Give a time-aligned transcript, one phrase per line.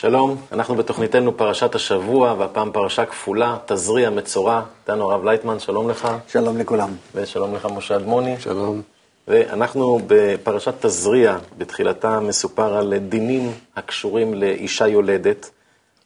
[0.00, 4.62] שלום, אנחנו בתוכניתנו פרשת השבוע, והפעם פרשה כפולה, תזריע מצורע.
[4.82, 6.08] איתנו הרב לייטמן, שלום לך.
[6.28, 6.90] שלום לכולם.
[7.14, 8.40] ושלום לך משה אדמוני.
[8.40, 8.82] שלום.
[9.28, 15.50] ואנחנו בפרשת תזריע, בתחילתה מסופר על דינים הקשורים לאישה יולדת.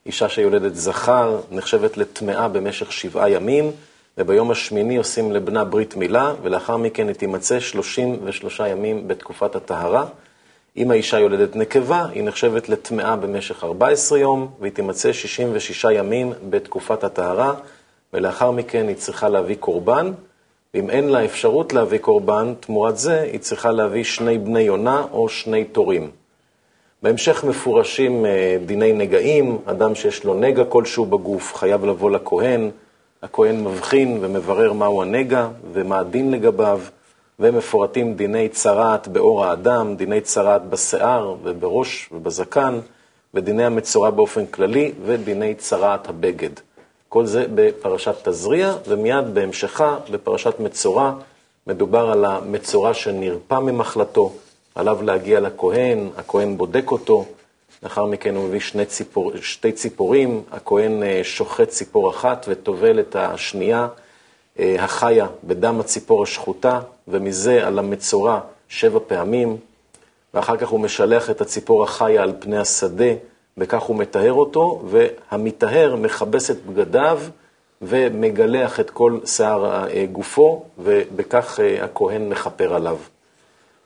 [0.06, 3.70] אישה שיולדת זכר נחשבת לטמאה במשך שבעה ימים,
[4.18, 10.04] וביום השמיני עושים לבנה ברית מילה, ולאחר מכן היא תימצא 33 ימים בתקופת הטהרה.
[10.76, 17.04] אם האישה יולדת נקבה, היא נחשבת לטמאה במשך 14 יום, והיא תימצא 66 ימים בתקופת
[17.04, 17.54] הטהרה,
[18.12, 20.12] ולאחר מכן היא צריכה להביא קורבן,
[20.74, 25.28] ואם אין לה אפשרות להביא קורבן, תמורת זה היא צריכה להביא שני בני יונה או
[25.28, 26.10] שני תורים.
[27.02, 32.70] בהמשך מפורשים אה, דיני נגעים, אדם שיש לו נגע כלשהו בגוף חייב לבוא לכהן,
[33.22, 36.80] הכהן מבחין ומברר מהו הנגע ומה הדין לגביו.
[37.38, 42.80] ומפורטים דיני צרעת באור האדם, דיני צרעת בשיער ובראש ובזקן,
[43.34, 46.50] ודיני המצורע באופן כללי, ודיני צרעת הבגד.
[47.08, 51.12] כל זה בפרשת תזריע, ומיד בהמשכה, בפרשת מצורע,
[51.66, 54.32] מדובר על המצורע שנרפא ממחלתו,
[54.74, 57.24] עליו להגיע לכהן, הכהן בודק אותו,
[57.82, 63.16] לאחר מכן הוא מביא שני ציפור, שתי ציפורים, הכהן אה, שוחט ציפור אחת וטובל את
[63.16, 63.88] השנייה.
[64.58, 69.56] אה, החיה בדם הציפור השחוטה, ומזה על המצורע שבע פעמים,
[70.34, 73.12] ואחר כך הוא משלח את הציפור החיה על פני השדה,
[73.58, 77.20] וכך הוא מטהר אותו, והמטהר מכבס את בגדיו
[77.82, 82.96] ומגלח את כל שיער אה, גופו, ובכך אה, הכהן מכפר עליו.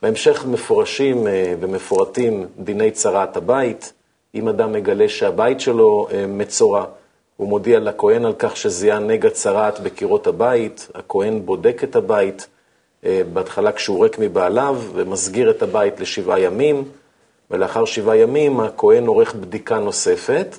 [0.01, 1.27] בהמשך מפורשים
[1.59, 3.93] ומפורטים דיני צרעת הבית,
[4.35, 6.85] אם אדם מגלה שהבית שלו מצורע,
[7.39, 12.47] הוא מודיע לכהן על כך שזיהה נגע צרעת בקירות הבית, הכהן בודק את הבית,
[13.05, 16.83] אה, בהתחלה כשהוא ריק מבעליו, ומסגיר את הבית לשבעה ימים,
[17.51, 20.57] ולאחר שבעה ימים הכהן עורך בדיקה נוספת,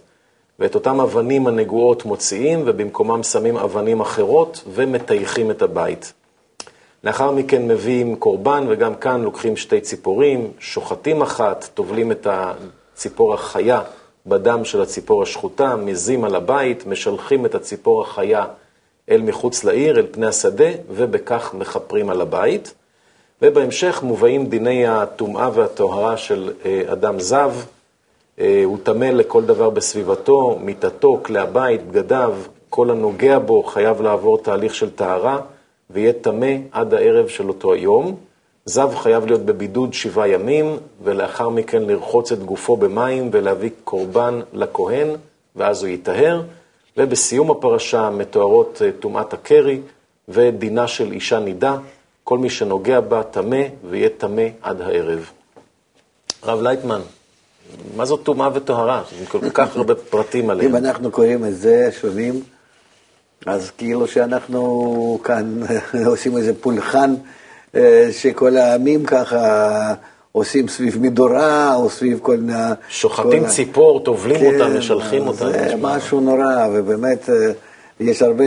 [0.59, 6.13] ואת אותם אבנים הנגועות מוציאים, ובמקומם שמים אבנים אחרות, ומטייחים את הבית.
[7.05, 13.83] לאחר מכן מביאים קורבן, וגם כאן לוקחים שתי ציפורים, שוחטים אחת, טובלים את הציפור החיה
[14.27, 18.45] בדם של הציפור השחוטה, מזים על הבית, משלחים את הציפור החיה
[19.11, 22.75] אל מחוץ לעיר, אל פני השדה, ובכך מכפרים על הבית.
[23.43, 27.55] ובהמשך מובאים דיני הטומאה והטהרה של אה, אדם זב.
[28.41, 32.35] אה, הוא טמא לכל דבר בסביבתו, מיטתו, כלי הבית, בגדיו,
[32.69, 35.41] כל הנוגע בו חייב לעבור תהליך של טהרה,
[35.91, 38.17] ויהיה טמא עד הערב של אותו היום.
[38.71, 45.09] זב חייב להיות בבידוד שבעה ימים, ולאחר מכן לרחוץ את גופו במים ולהביא קורבן לכהן,
[45.57, 46.43] ואז הוא ייטהר.
[46.97, 49.81] ובסיום הפרשה מתוארות אה, טומאת הקרי
[50.29, 51.77] ודינה של אישה נידה,
[52.25, 55.31] כל מי שנוגע בה טמא ויהיה טמא עד הערב.
[56.43, 57.01] הרב לייטמן,
[57.97, 59.03] מה זאת טומאה וטהרה?
[59.23, 60.71] יש כל כך הרבה פרטים עליהם.
[60.71, 62.43] אם אנחנו קוראים את זה, שומעים,
[63.47, 65.61] אז כאילו שאנחנו כאן
[66.13, 67.15] עושים איזה פולחן.
[67.75, 69.95] אה, שכל העמים ככה
[70.33, 72.59] עושים סביב מדורה, או סביב כל מיני...
[72.89, 73.49] שוחטים כל...
[73.49, 75.53] ציפור, טובלים כן, אותה, משלחים אותה.
[75.53, 77.53] זה משהו נורא, ובאמת אה,
[78.01, 78.45] יש הרבה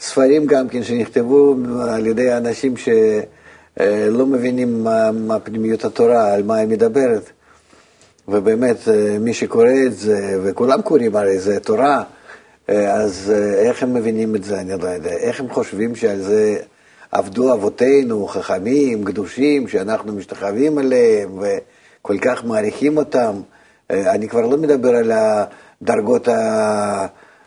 [0.00, 1.54] ספרים גם כן שנכתבו
[1.88, 7.30] על ידי אנשים שלא אה, מבינים מה, מה פנימיות התורה, על מה היא מדברת.
[8.28, 8.76] ובאמת,
[9.20, 12.02] מי שקורא את זה, וכולם קוראים הרי זה תורה,
[12.68, 15.10] אז איך הם מבינים את זה, אני לא יודע.
[15.10, 16.58] איך הם חושבים שעל זה...
[17.16, 23.40] עבדו אבותינו, חכמים, קדושים, שאנחנו משתחווים עליהם וכל כך מעריכים אותם.
[23.90, 26.28] אה, אני כבר לא מדבר על הדרגות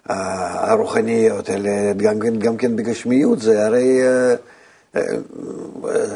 [0.06, 4.36] הרוחניות, אלא גם כן, גם כן בגשמיות, זה הרי אה,
[4.96, 5.02] אה,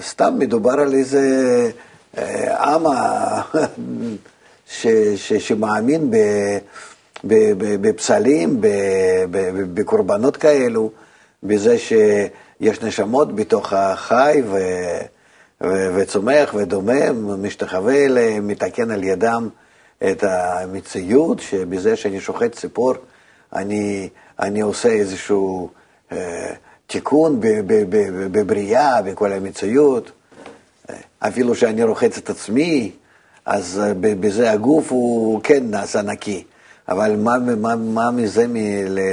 [0.02, 1.22] סתם מדובר על איזה
[2.58, 2.86] עם
[5.18, 6.12] שמאמין
[7.82, 8.62] בפסלים,
[9.74, 10.92] בקורבנות כאלו,
[11.44, 11.94] בזה ש...
[12.60, 14.58] יש נשמות בתוך החי ו...
[15.62, 15.96] ו...
[15.96, 19.50] וצומח ודומם, משתחווה אליהם, מתקן על ידם
[20.12, 22.94] את המציאות, שבזה שאני שוחט ציפור,
[23.56, 24.10] אני,
[24.40, 25.70] אני עושה איזשהו
[26.12, 26.54] אה,
[26.88, 27.40] תיקון
[28.32, 30.12] בבריאה, בכל המציאות.
[31.20, 32.92] אפילו שאני רוחץ את עצמי,
[33.46, 36.44] אז בזה הגוף הוא כן נעשה נקי.
[36.90, 38.46] אבל מה, מה, מה מזה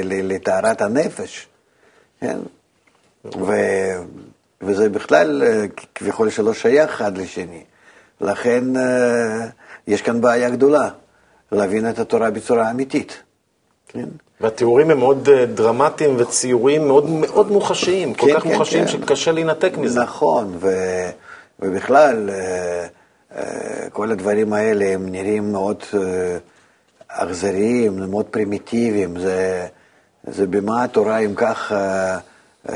[0.04, 1.46] לטהרת הנפש?
[2.20, 2.38] כן?
[3.24, 3.52] ו...
[4.62, 5.64] וזה בכלל אה,
[5.94, 7.64] כביכול שלא שייך אחד לשני.
[8.20, 9.46] לכן אה,
[9.86, 10.88] יש כאן בעיה גדולה,
[11.52, 13.22] להבין את התורה בצורה אמיתית.
[13.88, 14.08] כן?
[14.40, 18.90] והתיאורים הם מאוד אה, דרמטיים וציורים מאוד מאוד מוחשיים, כל כן, כך כן, מוחשיים כן.
[18.90, 20.00] שקשה להינתק מזה.
[20.00, 20.68] נכון, ו...
[21.62, 22.30] ובכלל,
[23.92, 25.82] כל הדברים האלה הם נראים מאוד
[27.08, 29.66] אכזריים, מאוד פרימיטיביים, זה,
[30.26, 31.72] זה במה התורה אם כך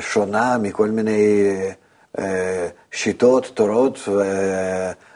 [0.00, 1.52] שונה מכל מיני
[2.18, 3.98] אה, שיטות, תורות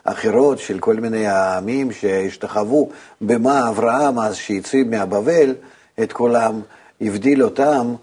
[0.05, 5.55] אחרות של כל מיני העמים שהשתחוו, במה אברהם אז שהציב מהבבל
[6.03, 6.61] את כולם,
[7.01, 7.95] הבדיל אותם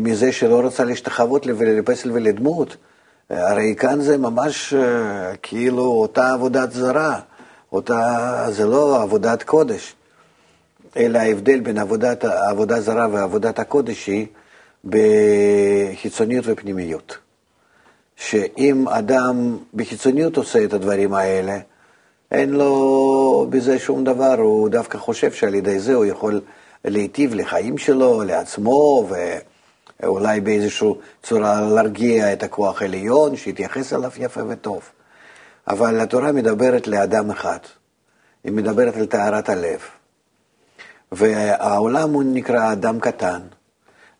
[0.00, 2.76] מזה שלא רצה להשתחוות לפסל ולדמות.
[3.30, 4.74] הרי כאן זה ממש
[5.42, 7.20] כאילו אותה עבודת זרה.
[7.72, 9.94] אותה, זה לא עבודת קודש,
[10.96, 14.26] אלא ההבדל בין עבודת, עבודה זרה ועבודת הקודש היא
[14.84, 17.18] בחיצוניות ופנימיות.
[18.16, 21.58] שאם אדם בחיצוניות עושה את הדברים האלה,
[22.30, 26.40] אין לו בזה שום דבר, הוא דווקא חושב שעל ידי זה הוא יכול
[26.84, 29.08] להיטיב לחיים שלו, לעצמו,
[30.00, 30.88] ואולי באיזושהי
[31.22, 34.82] צורה להרגיע את הכוח העליון, שיתייחס אליו יפה וטוב.
[35.68, 37.58] אבל התורה מדברת לאדם אחד,
[38.44, 39.80] היא מדברת על טהרת הלב.
[41.12, 43.40] והעולם הוא נקרא אדם קטן.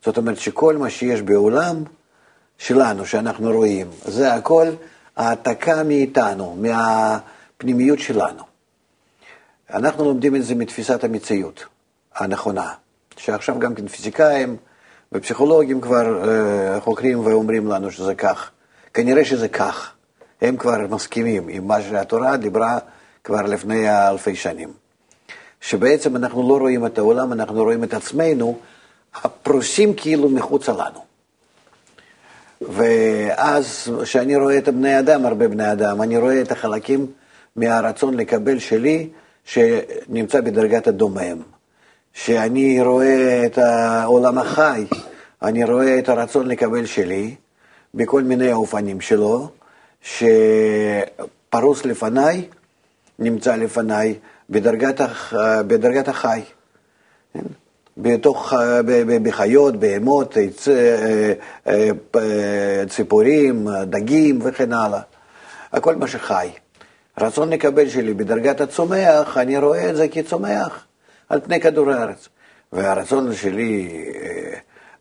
[0.05, 1.85] זאת אומרת שכל מה שיש בעולם
[2.59, 4.67] שלנו, שאנחנו רואים, זה הכל
[5.17, 8.43] העתקה מאיתנו, מהפנימיות שלנו.
[9.71, 11.65] אנחנו לומדים את זה מתפיסת המציאות
[12.15, 12.73] הנכונה,
[13.17, 14.57] שעכשיו גם כן פיזיקאים
[15.13, 18.51] ופסיכולוגים כבר uh, חוקרים ואומרים לנו שזה כך.
[18.95, 19.93] כנראה שזה כך.
[20.43, 22.79] הם כבר מסכימים עם מה שהתורה דיברה
[23.25, 24.73] כבר לפני אלפי שנים.
[25.61, 28.59] שבעצם אנחנו לא רואים את העולם, אנחנו רואים את עצמנו
[29.15, 31.01] הפרוסים כאילו מחוצה לנו.
[32.61, 37.07] ואז כשאני רואה את בני אדם, הרבה בני אדם, אני רואה את החלקים
[37.57, 39.09] מהרצון לקבל שלי,
[39.45, 41.43] שנמצא בדרגת הדומם.
[42.15, 44.85] שאני רואה את העולם החי,
[45.43, 47.35] אני רואה את הרצון לקבל שלי,
[47.95, 49.51] בכל מיני האופנים שלו,
[50.03, 52.49] שפרוס לפניי,
[53.19, 54.15] נמצא לפניי
[54.51, 55.01] בדרגת,
[55.67, 56.43] בדרגת החי.
[57.97, 58.53] בתוך,
[59.23, 60.37] בחיות, בהמות,
[60.69, 61.33] אה,
[61.67, 65.01] אה, ציפורים, דגים וכן הלאה.
[65.73, 66.49] הכל מה שחי.
[67.21, 70.87] רצון לקבל שלי בדרגת הצומח, אני רואה את זה כצומח
[71.29, 72.29] על פני כדור הארץ.
[72.73, 74.59] והרצון שלי אה,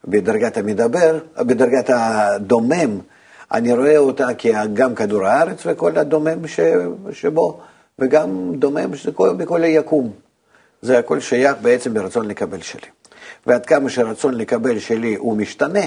[0.08, 3.00] בדרגת המדבר, בדרגת הדומם,
[3.52, 6.60] אני רואה אותה כגם כדור הארץ וכל הדומם ש,
[7.12, 7.60] שבו,
[8.00, 10.12] וגם דומם שכל, בכל היקום.
[10.82, 12.88] זה הכל שייך בעצם ברצון לקבל שלי.
[13.48, 15.86] ועד כמה שרצון לקבל שלי הוא משתנה,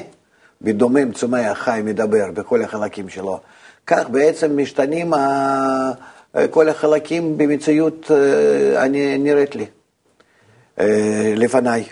[0.62, 3.40] בדומם צומח חי מדבר בכל החלקים שלו,
[3.86, 5.92] כך בעצם משתנים ה...
[6.50, 8.88] כל החלקים במציאות אה,
[9.18, 9.66] נראית לי,
[10.80, 11.84] אה, לפניי.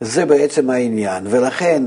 [0.00, 1.82] זה בעצם העניין, ולכן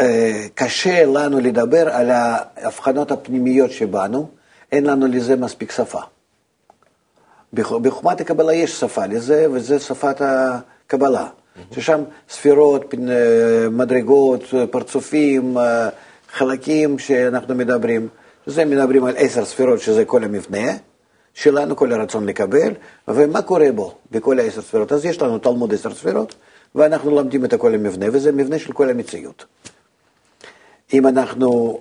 [0.00, 4.28] אה, קשה לנו לדבר על ההבחנות הפנימיות שבנו,
[4.72, 6.00] אין לנו לזה מספיק שפה.
[7.56, 11.26] בחוכמת הקבלה יש שפה לזה, וזה שפת הקבלה,
[11.74, 15.88] ששם ספירות, אה, מדרגות, פרצופים, אה,
[16.32, 18.08] חלקים שאנחנו מדברים.
[18.46, 20.72] זה מדברים על עשר ספירות, שזה כל המבנה
[21.34, 22.72] שלנו, כל הרצון לקבל,
[23.08, 24.92] ומה קורה בו בכל העשר ספירות.
[24.92, 26.34] אז יש לנו תלמוד עשר ספירות,
[26.74, 29.44] ואנחנו לומדים את כל המבנה, וזה מבנה של כל המציאות.
[30.92, 31.80] אם אנחנו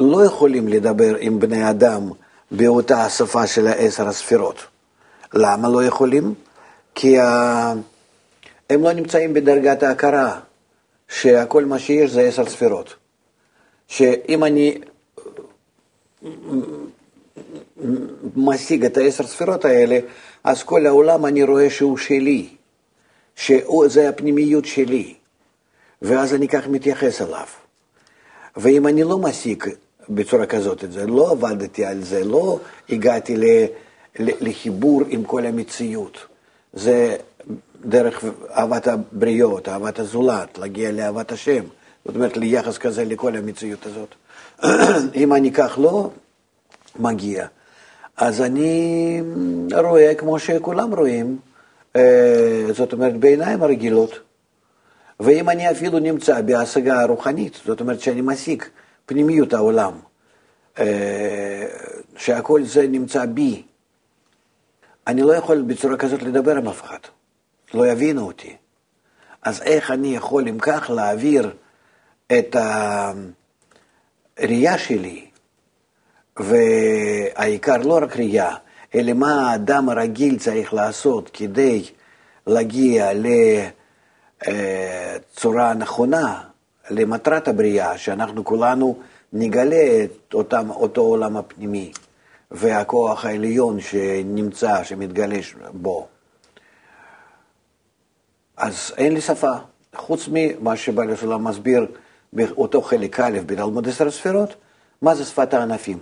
[0.00, 2.10] לא יכולים לדבר עם בני אדם
[2.50, 4.75] באותה השפה של העשר הספירות.
[5.34, 6.34] למה לא יכולים?
[6.94, 7.20] כי
[8.70, 10.40] הם לא נמצאים בדרגת ההכרה,
[11.08, 12.94] שהכל מה שיש זה עשר ספירות.
[13.88, 14.78] שאם אני
[18.36, 19.98] משיג את העשר ספירות האלה,
[20.44, 22.48] אז כל העולם אני רואה שהוא שלי,
[23.36, 25.14] שזה הפנימיות שלי,
[26.02, 27.46] ואז אני כך מתייחס אליו.
[28.56, 29.64] ואם אני לא משיג
[30.08, 32.58] בצורה כזאת את זה, לא עבדתי על זה, לא
[32.90, 33.44] הגעתי ל,
[34.18, 36.18] לחיבור עם כל המציאות.
[36.72, 37.16] זה
[37.84, 41.64] דרך אהבת הבריות, אהבת הזולת, להגיע לאהבת השם.
[42.04, 44.14] זאת אומרת, ליחס כזה לכל המציאות הזאת.
[45.22, 46.10] אם אני כך לא
[46.98, 47.46] מגיע,
[48.16, 49.22] אז אני
[49.84, 51.38] רואה כמו שכולם רואים,
[51.96, 54.20] אה, זאת אומרת, בעיניים הרגילות.
[55.20, 58.62] ואם אני אפילו נמצא בהשגה הרוחנית, זאת אומרת שאני משיג
[59.06, 59.92] פנימיות העולם,
[60.78, 61.66] אה,
[62.16, 63.62] שהכל זה נמצא בי,
[65.06, 66.98] אני לא יכול בצורה כזאת לדבר עם אף אחד,
[67.74, 68.56] לא יבינו אותי.
[69.42, 71.54] אז איך אני יכול, אם כך, להעביר
[72.32, 72.56] את
[74.38, 75.26] הראייה שלי,
[76.36, 78.54] והעיקר לא רק ראייה,
[78.94, 81.84] אלא מה האדם הרגיל צריך לעשות כדי
[82.46, 83.26] להגיע ל...
[84.48, 86.42] אה, צורה נכונה
[86.90, 88.98] למטרת הבריאה, שאנחנו כולנו
[89.32, 91.92] נגלה את אותם, אותו עולם הפנימי,
[92.50, 95.38] והכוח העליון שנמצא, שמתגלה
[95.72, 96.06] בו.
[98.56, 99.52] אז אין לי שפה,
[99.94, 101.86] חוץ ממה שבעל הסולם מסביר
[102.32, 104.54] באותו חלק א' בתלמוד עשר ספירות,
[105.02, 105.98] מה זה שפת הענפים.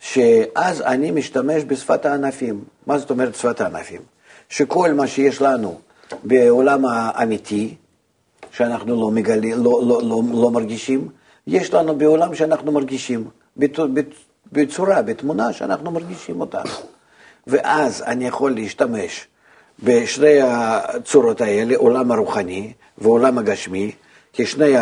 [0.00, 2.64] שאז אני משתמש בשפת הענפים.
[2.86, 4.00] מה זאת אומרת שפת הענפים?
[4.48, 5.80] שכל מה שיש לנו
[6.24, 7.74] בעולם האמיתי,
[8.50, 11.08] שאנחנו לא, מגלים, לא, לא, לא, לא מרגישים,
[11.46, 13.28] יש לנו בעולם שאנחנו מרגישים,
[14.54, 16.62] בצורה, בתמונה שאנחנו מרגישים אותה.
[17.46, 19.26] ואז אני יכול להשתמש
[19.82, 23.92] בשני הצורות האלה, עולם הרוחני ועולם הגשמי,
[24.32, 24.74] כשני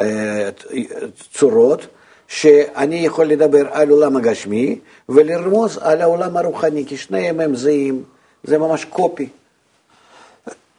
[0.00, 1.86] הצורות, אה,
[2.28, 8.04] שאני יכול לדבר על עולם הגשמי ולרמוז על העולם הרוחני, כי שניהם הם זהים,
[8.44, 9.28] זה ממש קופי,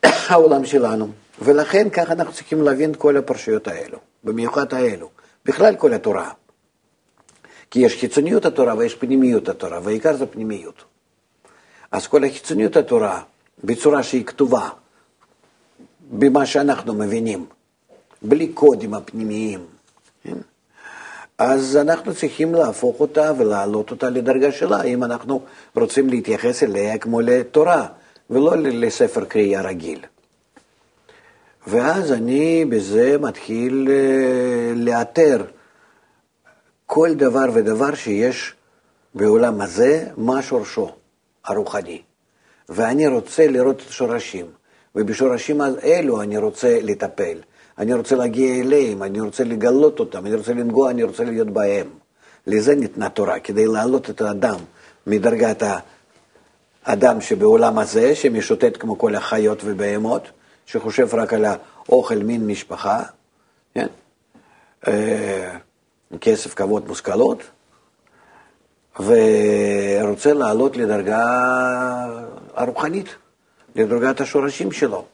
[0.30, 1.08] העולם שלנו.
[1.42, 5.10] ולכן ככה אנחנו צריכים להבין את כל הפרשיות האלו, במיוחד האלו,
[5.46, 6.32] בכלל כל התורה.
[7.72, 10.84] כי יש חיצוניות התורה ויש פנימיות התורה, והעיקר זה פנימיות.
[11.92, 13.22] אז כל החיצוניות התורה,
[13.64, 14.70] בצורה שהיא כתובה,
[16.12, 17.46] במה שאנחנו מבינים,
[18.22, 19.66] בלי קודים הפנימיים,
[20.24, 20.38] כן?
[21.38, 25.42] אז אנחנו צריכים להפוך אותה ולהעלות אותה לדרגה שלה, אם אנחנו
[25.76, 27.88] רוצים להתייחס אליה כמו לתורה,
[28.30, 30.00] ולא לספר קריאה רגיל.
[31.68, 35.46] ואז אני בזה מתחיל אה, לאתר
[36.86, 38.54] כל דבר ודבר שיש
[39.16, 40.92] בעולם הזה, מה שורשו
[41.46, 42.02] הרוחני.
[42.70, 44.46] ואני רוצה לראות את השורשים,
[44.96, 47.38] ובשורשים האלו אני רוצה לטפל.
[47.78, 51.88] אני רוצה להגיע אליהם, אני רוצה לגלות אותם, אני רוצה לנגוע, אני רוצה להיות בהם.
[52.48, 54.60] לזה ניתנה תורה, כדי להעלות את האדם
[55.08, 55.64] מדרגת
[56.86, 60.28] האדם שבעולם הזה, שמשוטט כמו כל החיות ובהמות,
[60.66, 63.04] שחושב רק על האוכל, מין, משפחה,
[63.74, 63.88] כן?
[66.14, 67.44] אה, כסף, כבוד, מושכלות,
[69.00, 71.22] ורוצה לעלות לדרגה
[72.56, 73.16] הרוחנית,
[73.76, 75.06] לדרגת השורשים שלו.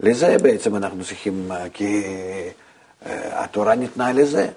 [0.00, 2.02] לזה בעצם אנחנו צריכים, כי
[3.06, 4.48] אה, התורה ניתנה לזה.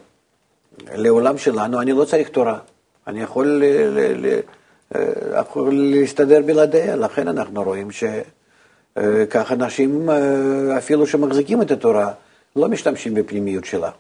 [0.94, 2.60] לעולם שלנו אני לא צריך תורה,
[3.08, 4.40] אני יכול, ל, ל, ל,
[4.96, 10.10] אה, יכול להסתדר בלעדיה, לכן אנחנו רואים שכך אה, אנשים,
[10.78, 12.12] אפילו שמחזיקים את התורה,
[12.56, 13.92] לא משתמשים בפנימיות שלה.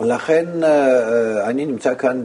[0.00, 0.46] ולכן
[1.44, 2.24] אני נמצא כאן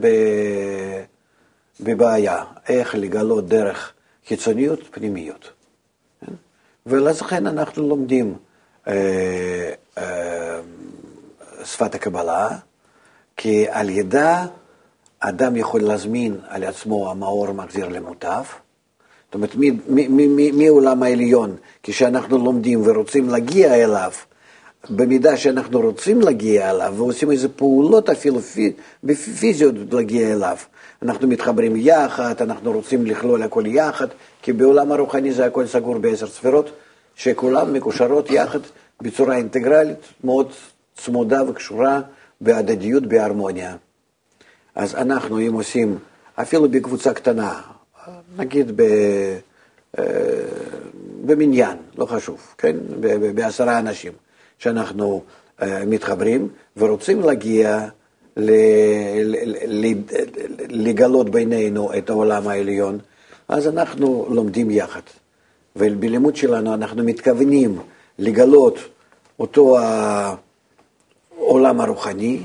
[1.80, 3.92] בבעיה, איך לגלות דרך
[4.28, 5.50] חיצוניות, פנימיות.
[6.20, 6.32] כן?
[6.86, 8.34] ולכן אנחנו לומדים
[8.88, 10.60] אה, אה,
[11.64, 12.48] שפת הקבלה,
[13.36, 14.46] כי על ידה
[15.20, 18.42] אדם יכול להזמין על עצמו המאור מחזיר למוטב.
[19.24, 19.50] זאת אומרת,
[20.52, 24.12] מעולם העליון, כשאנחנו לומדים ורוצים להגיע אליו,
[24.90, 28.40] במידה שאנחנו רוצים להגיע אליו ועושים איזה פעולות אפילו
[29.40, 30.56] פיזיות להגיע אליו,
[31.02, 34.06] אנחנו מתחברים יחד, אנחנו רוצים לכלול הכל יחד,
[34.42, 36.70] כי בעולם הרוחני זה הכל סגור בעשר ספירות,
[37.14, 38.58] שכולן מקושרות יחד
[39.02, 40.52] בצורה אינטגרלית, מאוד
[40.96, 42.00] צמודה וקשורה
[42.40, 43.76] בהדדיות, בהרמוניה.
[44.74, 45.98] אז אנחנו, אם עושים,
[46.34, 47.60] אפילו בקבוצה קטנה,
[48.36, 48.82] נגיד ב,
[49.98, 50.04] אה,
[51.24, 52.76] במניין, לא חשוב, כן?
[53.34, 54.12] בעשרה אנשים,
[54.58, 55.22] שאנחנו
[55.62, 57.88] אה, מתחברים ורוצים להגיע
[60.68, 62.98] לגלות בינינו את העולם העליון,
[63.48, 65.00] אז אנחנו לומדים יחד.
[65.76, 67.78] ובלימוד שלנו אנחנו מתכוונים
[68.18, 68.78] לגלות
[69.40, 69.76] אותו
[71.38, 72.40] העולם הרוחני,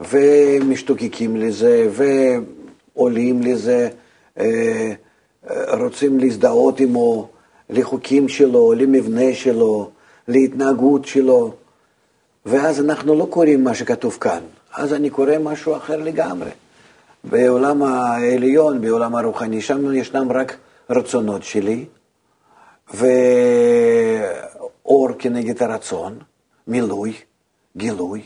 [0.00, 1.88] ומשתוקקים לזה,
[2.94, 3.88] ועולים לזה,
[4.38, 4.92] אה,
[5.80, 7.28] רוצים להזדהות עמו,
[7.70, 9.90] לחוקים שלו, למבנה שלו,
[10.28, 11.54] להתנהגות שלו,
[12.46, 14.40] ואז אנחנו לא קוראים מה שכתוב כאן,
[14.74, 16.50] אז אני קורא משהו אחר לגמרי.
[17.24, 20.56] בעולם העליון, בעולם הרוחני, שם ישנם רק
[20.90, 21.84] רצונות שלי,
[22.94, 23.08] ואור
[25.18, 26.18] כנגד הרצון,
[26.66, 27.14] מילוי,
[27.76, 28.22] גילוי,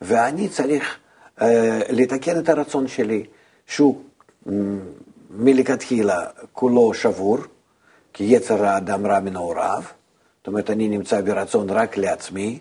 [0.00, 0.96] ואני צריך
[1.38, 1.42] uh,
[1.88, 3.24] לתקן את הרצון שלי,
[3.66, 4.02] שהוא
[5.30, 7.38] מלכתחילה כולו שבור,
[8.12, 9.82] כי יצר האדם רע מנעוריו,
[10.42, 12.58] זאת אומרת, אני נמצא ברצון רק לעצמי,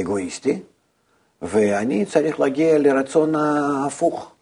[0.00, 0.60] אגואיסטי,
[1.42, 4.32] ואני צריך להגיע לרצון ההפוך,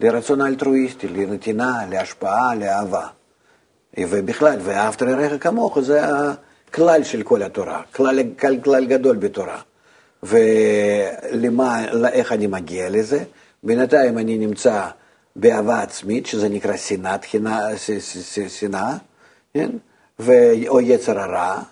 [0.00, 3.06] לרצון האלטרואיסטי, לנתינה, להשפעה, לאהבה.
[3.98, 6.02] ובכלל, ואהבת לרעך כמוך, זה
[6.68, 9.60] הכלל של כל התורה, כלל, כלל, כלל גדול בתורה.
[10.22, 13.24] ולמה, איך אני מגיע לזה?
[13.62, 14.88] בינתיים אני נמצא
[15.36, 17.24] באהבה עצמית, שזה נקרא שנאת,
[18.48, 18.96] שנאה,
[19.54, 19.70] כן?
[20.68, 21.62] או יצר הרע?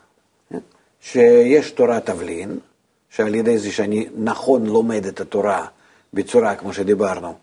[1.12, 2.58] שיש תורת תבלין,
[3.10, 5.66] שעל ידי זה שאני נכון לומד את התורה
[6.14, 7.34] בצורה, כמו שדיברנו,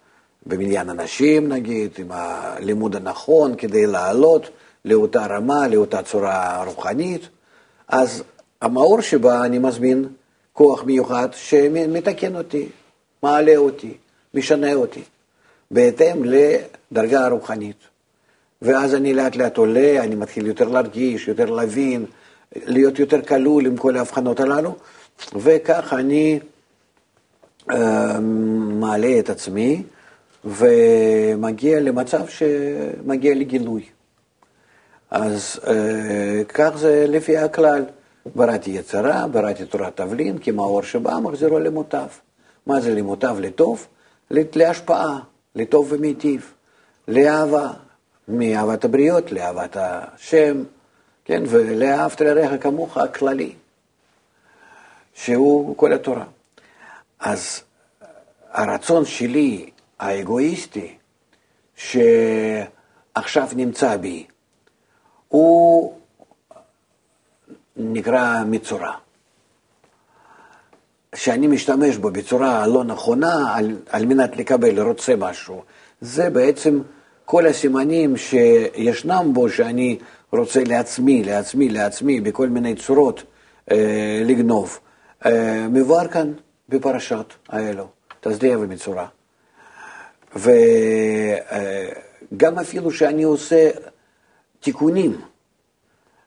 [0.45, 4.49] במניין אנשים נגיד, עם הלימוד הנכון כדי לעלות
[4.85, 7.21] לאותה רמה, לאותה צורה רוחנית,
[7.87, 8.23] אז
[8.61, 10.07] המאור שבה אני מזמין
[10.53, 12.67] כוח מיוחד שמתקן אותי,
[13.23, 13.93] מעלה אותי,
[14.33, 15.03] משנה אותי,
[15.71, 17.77] בהתאם לדרגה הרוחנית.
[18.61, 22.05] ואז אני לאט לאט עולה, אני מתחיל יותר להרגיש, יותר להבין,
[22.55, 24.75] להיות יותר כלול עם כל ההבחנות הללו,
[25.35, 26.39] וכך אני
[27.71, 28.19] אה,
[28.79, 29.83] מעלה את עצמי
[30.45, 33.83] ומגיע למצב שמגיע לגילוי.
[35.11, 37.83] אז אה, כך זה לפי הכלל.
[38.35, 42.07] בראתי יצרה, בראתי תורת תבלין, כי מאור שבא מחזירו למוטב.
[42.67, 43.35] מה זה למוטב?
[43.39, 43.87] לטוב?
[44.31, 45.19] להשפעה,
[45.55, 46.53] לטוב ומיטיב,
[47.07, 47.71] לאהבה,
[48.27, 50.63] מאהבת הבריות לאהבת השם,
[51.25, 53.53] כן, ולאהבת לרעך כמוך הכללי,
[55.13, 56.25] שהוא כל התורה.
[57.19, 57.61] אז
[58.51, 60.95] הרצון שלי, האגואיסטי,
[61.75, 64.25] שעכשיו נמצא בי,
[65.27, 65.93] הוא
[67.77, 68.91] נקרא מצורע.
[71.15, 75.63] שאני משתמש בו בצורה לא נכונה על, על מנת לקבל, רוצה משהו,
[76.01, 76.81] זה בעצם
[77.25, 79.97] כל הסימנים שישנם בו שאני
[80.39, 83.23] רוצה לעצמי, לעצמי, לעצמי, בכל מיני צורות
[83.71, 84.79] אה, לגנוב,
[85.25, 86.33] אה, מבואר כאן
[86.69, 87.87] בפרשת האלו,
[88.21, 89.07] תזדיע ומצורע.
[90.35, 90.51] וגם
[92.57, 93.69] אה, אפילו שאני עושה
[94.59, 95.21] תיקונים,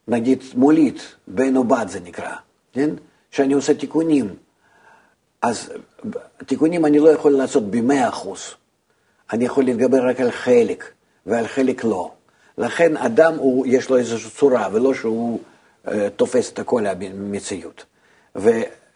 [0.09, 2.35] נגיד מולית, בן או בת זה נקרא,
[2.73, 2.91] כן?
[3.31, 4.35] שאני עושה תיקונים,
[5.43, 5.73] אז
[6.47, 8.41] תיקונים אני לא יכול לעשות במאה אחוז.
[9.33, 10.93] אני יכול להתגבר רק על חלק,
[11.27, 12.16] ועל חלק לא.
[12.59, 15.41] לכן אדם, הוא, יש לו איזושהי צורה, ולא שהוא
[15.87, 17.85] uh, תופס את כל המציאות.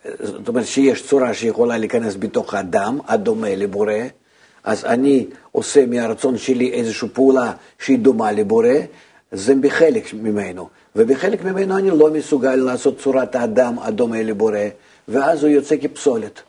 [0.05, 3.93] זאת אומרת שיש צורה שיכולה להיכנס בתוך האדם, הדומה לבורא,
[4.65, 8.75] אז אני עושה מהרצון שלי איזושהי פעולה שהיא דומה לבורא,
[9.33, 10.69] זה בחלק ממנו.
[10.97, 14.59] ובחלק ממנו אני לא מסוגל לעשות צורת האדם הדומה לבורא,
[15.09, 16.41] ואז הוא יוצא כפסולת.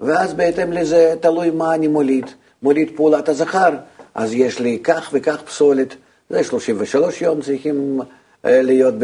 [0.00, 2.26] ואז בהתאם לזה, תלוי מה אני מוליד.
[2.62, 3.70] מוליד פעולת הזכר,
[4.16, 5.94] אז יש לי כך וכך פסולת,
[6.30, 8.00] זה 33 יום צריכים
[8.44, 8.94] אה, להיות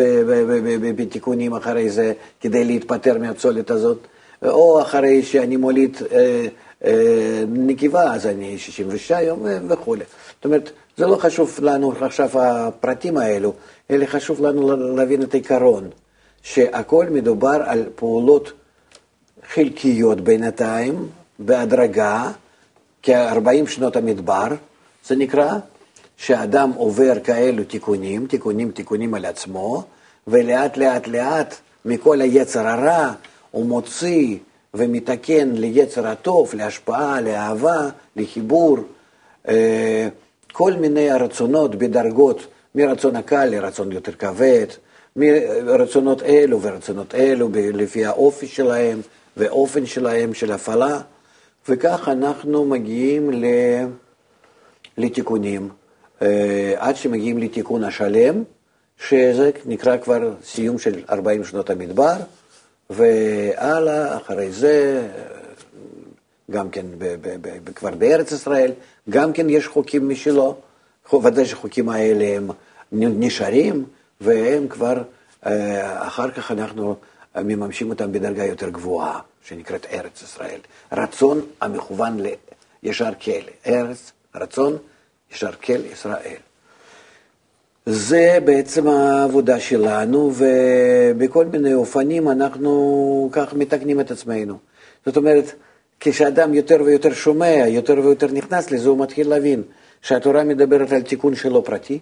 [0.96, 3.98] בתיקונים אחרי זה כדי להתפטר מהפסולת הזאת,
[4.42, 6.46] או אחרי שאני מוליד אה,
[6.84, 10.04] אה, נקבה, אז אני 66 יום וכולי.
[10.34, 13.52] זאת אומרת, זה לא חשוב לנו עכשיו הפרטים האלו,
[13.90, 15.90] אלא חשוב לנו להבין את העיקרון,
[16.42, 18.52] שהכל מדובר על פעולות
[19.54, 22.30] חלקיות בינתיים, בהדרגה,
[23.02, 24.48] כ-40 שנות המדבר,
[25.06, 25.58] זה נקרא,
[26.16, 29.84] שאדם עובר כאלו תיקונים, תיקונים, תיקונים על עצמו,
[30.26, 33.12] ולאט לאט לאט מכל היצר הרע
[33.50, 34.36] הוא מוציא
[34.74, 38.78] ומתקן ליצר הטוב, להשפעה, לאהבה, לחיבור,
[39.48, 40.08] אה,
[40.52, 44.66] כל מיני הרצונות בדרגות, מרצון הקל לרצון יותר כבד,
[45.16, 49.00] מרצונות אלו ורצונות אלו, לפי האופי שלהם
[49.36, 51.00] ואופן שלהם של הפעלה.
[51.68, 53.30] וכך אנחנו מגיעים
[54.98, 55.68] לתיקונים,
[56.22, 58.42] אה, עד שמגיעים לתיקון השלם,
[59.08, 62.14] שזה נקרא כבר סיום של 40 שנות המדבר,
[62.90, 65.06] והלאה, אחרי זה,
[66.50, 68.72] גם כן ב- ב- ב- כבר בארץ ישראל,
[69.10, 70.56] גם כן יש חוקים משלו,
[71.24, 72.50] ודאי שהחוקים האלה הם
[72.92, 73.84] נשארים,
[74.20, 75.02] והם כבר,
[75.46, 76.96] אה, אחר כך אנחנו
[77.36, 79.20] מממשים אותם בדרגה יותר גבוהה.
[79.44, 80.60] שנקראת ארץ ישראל.
[80.92, 82.20] רצון המכוון
[82.82, 83.42] לישר כל.
[83.66, 84.76] ארץ, רצון,
[85.32, 86.36] ישר כל ישראל.
[87.86, 94.58] זה בעצם העבודה שלנו, ובכל מיני אופנים אנחנו כך מתקנים את עצמנו.
[95.06, 95.52] זאת אומרת,
[96.00, 99.62] כשאדם יותר ויותר שומע, יותר ויותר נכנס לזה, הוא מתחיל להבין
[100.02, 101.98] שהתורה מדברת על תיקון שלו פרטי,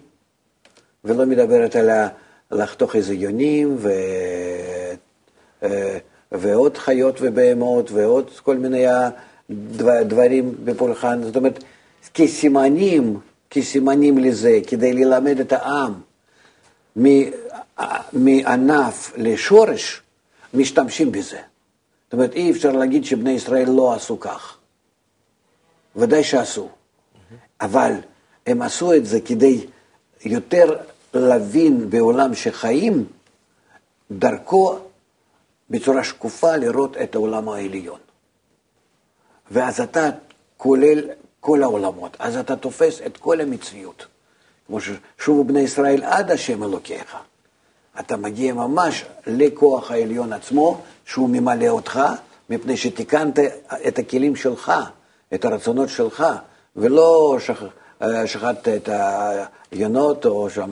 [1.05, 1.89] ולא מדברת על
[2.51, 3.89] לחתוך איזה יונים ו...
[5.63, 5.97] אה,
[6.31, 8.85] ועוד חיות ובהמות ועוד כל מיני
[10.07, 11.63] דברים בפולחן, זאת אומרת,
[12.13, 15.93] כסימנים, כסימנים לזה, כדי ללמד את העם
[18.13, 20.01] מענף לשורש,
[20.53, 21.39] משתמשים בזה.
[22.03, 24.57] זאת אומרת, אי אפשר להגיד שבני ישראל לא עשו כך.
[25.95, 26.69] ודאי שעשו.
[27.61, 27.93] אבל
[28.47, 29.65] הם עשו את זה כדי
[30.25, 30.77] יותר
[31.13, 33.05] להבין בעולם שחיים,
[34.11, 34.79] דרכו
[35.69, 37.99] בצורה שקופה לראות את העולם העליון.
[39.51, 40.09] ואז אתה
[40.57, 41.09] כולל
[41.41, 44.05] כל העולמות, אז אתה תופס את כל המציאות.
[44.67, 47.15] כמו ששובו בני ישראל עד השם אלוקיך.
[47.99, 51.99] אתה מגיע ממש לכוח העליון עצמו, שהוא ממלא אותך,
[52.49, 53.39] מפני שתיקנת
[53.87, 54.71] את הכלים שלך,
[55.33, 56.25] את הרצונות שלך,
[56.75, 57.63] ולא שכ...
[58.25, 58.89] שחטת את
[59.71, 60.71] היונות, או שם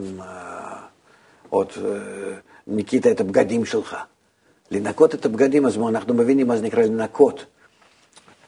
[1.50, 1.68] עוד
[2.68, 3.98] ניקית את הבגדים שלך.
[4.72, 7.46] לנקות את הבגדים, אז אנחנו מבינים מה זה נקרא לנקות.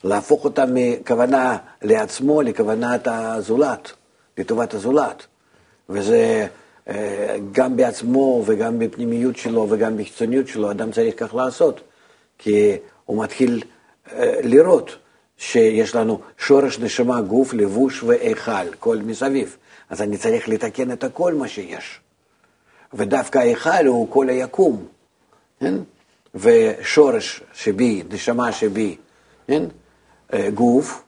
[0.03, 3.91] להפוך אותם מכוונה לעצמו לכוונת הזולת,
[4.37, 5.25] לטובת הזולת.
[5.89, 6.47] וזה
[6.89, 11.81] אה, גם בעצמו וגם בפנימיות שלו וגם בחיצוניות שלו, אדם צריך כך לעשות.
[12.37, 13.63] כי הוא מתחיל
[14.11, 14.95] אה, לראות
[15.37, 19.57] שיש לנו שורש נשמה, גוף, לבוש והיכל, כל מסביב.
[19.89, 21.99] אז אני צריך לתקן את הכל מה שיש.
[22.93, 24.85] ודווקא ההיכל הוא כל היקום,
[25.59, 25.73] כן?
[26.35, 28.95] ושורש שבי, נשמה שבי,
[29.47, 29.63] כן?
[30.33, 31.03] אה, גוף,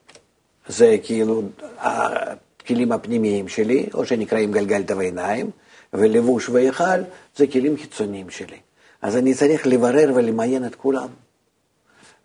[0.67, 1.43] זה כאילו
[1.77, 5.49] הכלים הפנימיים שלי, או שנקראים גלגלתא ועיניים,
[5.93, 7.01] ולבוש והיכל
[7.35, 8.57] זה כלים חיצוניים שלי.
[9.01, 11.07] אז אני צריך לברר ולמיין את כולם.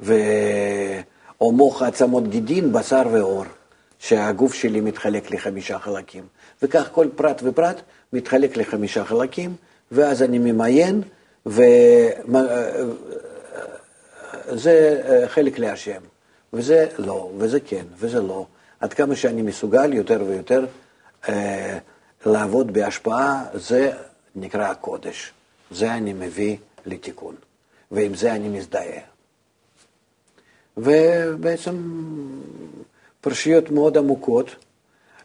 [0.00, 0.14] ו...
[1.40, 3.44] או מוח עצמות גידין, בשר ועור,
[3.98, 6.24] שהגוף שלי מתחלק לחמישה חלקים.
[6.62, 7.80] וכך כל פרט ופרט
[8.12, 9.54] מתחלק לחמישה חלקים,
[9.92, 11.02] ואז אני ממיין,
[11.46, 11.64] וזה
[15.08, 16.00] אה, חלק להשם.
[16.52, 18.46] וזה לא, וזה כן, וזה לא.
[18.80, 20.66] עד כמה שאני מסוגל יותר ויותר
[21.28, 21.78] אה,
[22.26, 23.92] לעבוד בהשפעה, זה
[24.37, 25.32] נקרא הקודש.
[25.70, 26.56] זה אני מביא
[26.87, 27.34] לתיקון,
[27.90, 29.00] ועם זה אני מזדהה.
[30.76, 31.76] ובעצם
[33.20, 34.56] פרשיות מאוד עמוקות,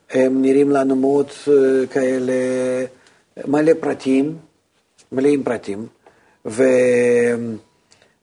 [0.09, 2.33] הם נראים לנו מאוד אה, כאלה,
[3.47, 4.37] מלא פרטים,
[5.11, 5.87] מלאים פרטים,
[6.45, 6.59] ויש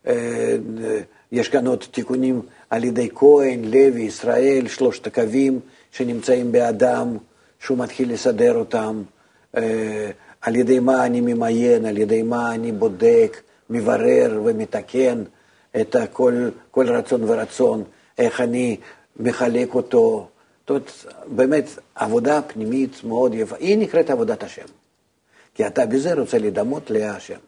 [0.07, 5.61] אה, כאן עוד תיקונים על ידי כהן, לוי, ישראל, שלושת הקווים
[5.93, 7.17] שנמצאים באדם,
[7.61, 9.03] שהוא מתחיל לסדר אותם,
[9.57, 15.23] אה, על ידי מה אני ממיין, על ידי מה אני בודק, מברר ומתקן.
[15.77, 17.85] את כל, כל רצון ורצון,
[18.19, 18.77] איך אני
[19.17, 20.29] מחלק אותו.
[20.61, 20.91] זאת אומרת,
[21.27, 23.57] באמת, עבודה פנימית מאוד יפה.
[23.57, 24.67] היא נקראת עבודת השם.
[25.55, 27.39] כי אתה בזה רוצה לדמות להשם.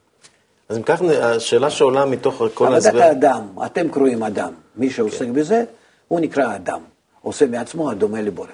[0.72, 2.88] אז אם כך, השאלה שעולה מתוך כל ההסבר...
[2.90, 4.52] עבודת האדם, אתם קרואים אדם.
[4.76, 5.32] מי שעוסק כן.
[5.32, 5.64] בזה,
[6.08, 6.80] הוא נקרא אדם.
[7.22, 8.46] עושה מעצמו הדומה לבורא.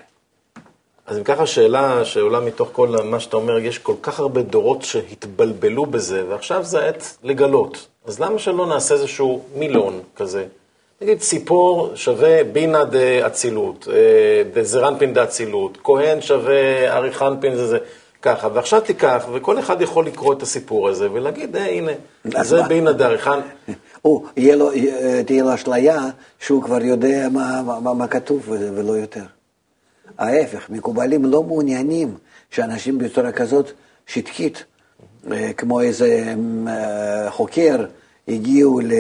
[1.07, 4.83] אז אם ככה, השאלה שעולה מתוך כל מה שאתה אומר, יש כל כך הרבה דורות
[4.83, 7.87] שהתבלבלו בזה, ועכשיו זה העת לגלות.
[8.07, 10.45] אז למה שלא נעשה איזשהו מילון כזה?
[11.01, 17.79] נגיד ציפור שווה בינה דאצילות, אה, דזרנפין דאצילות, כהן שווה אריכנפין זה זה,
[18.23, 18.49] ככה.
[18.55, 21.93] ועכשיו תיקח, וכל אחד יכול לקרוא את הסיפור הזה ולהגיד, אה, הנה,
[22.43, 23.41] זה בינה דאריכן.
[24.03, 24.27] הוא,
[25.27, 26.07] תהיה לו אשליה
[26.39, 29.25] שהוא כבר יודע מה, מה, מה כתוב ולא יותר.
[30.19, 32.15] ההפך, מקובלים לא מעוניינים
[32.51, 33.71] שאנשים בצורה כזאת
[34.07, 34.65] שטחית,
[35.33, 36.35] אה, כמו איזה
[36.69, 37.85] אה, חוקר,
[38.29, 38.93] הגיעו ל...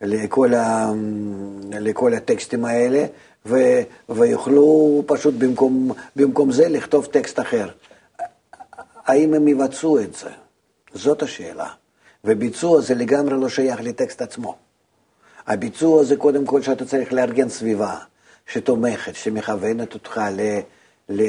[0.00, 0.92] לכל, ה...
[1.72, 3.04] לכל הטקסטים האלה,
[3.48, 3.56] ו...
[4.08, 7.68] ויוכלו פשוט במקום, במקום זה לכתוב טקסט אחר.
[9.06, 10.30] האם הם יבצעו את זה?
[10.94, 11.68] זאת השאלה.
[12.24, 14.56] וביצוע זה לגמרי לא שייך לטקסט עצמו.
[15.46, 17.96] הביצוע זה קודם כל שאתה צריך לארגן סביבה
[18.46, 20.58] שתומכת, שמכוונת אותך ל...
[21.08, 21.22] ל...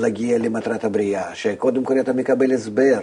[0.00, 3.00] להגיע למטרת הבריאה, שקודם כל אתה מקבל הסבר.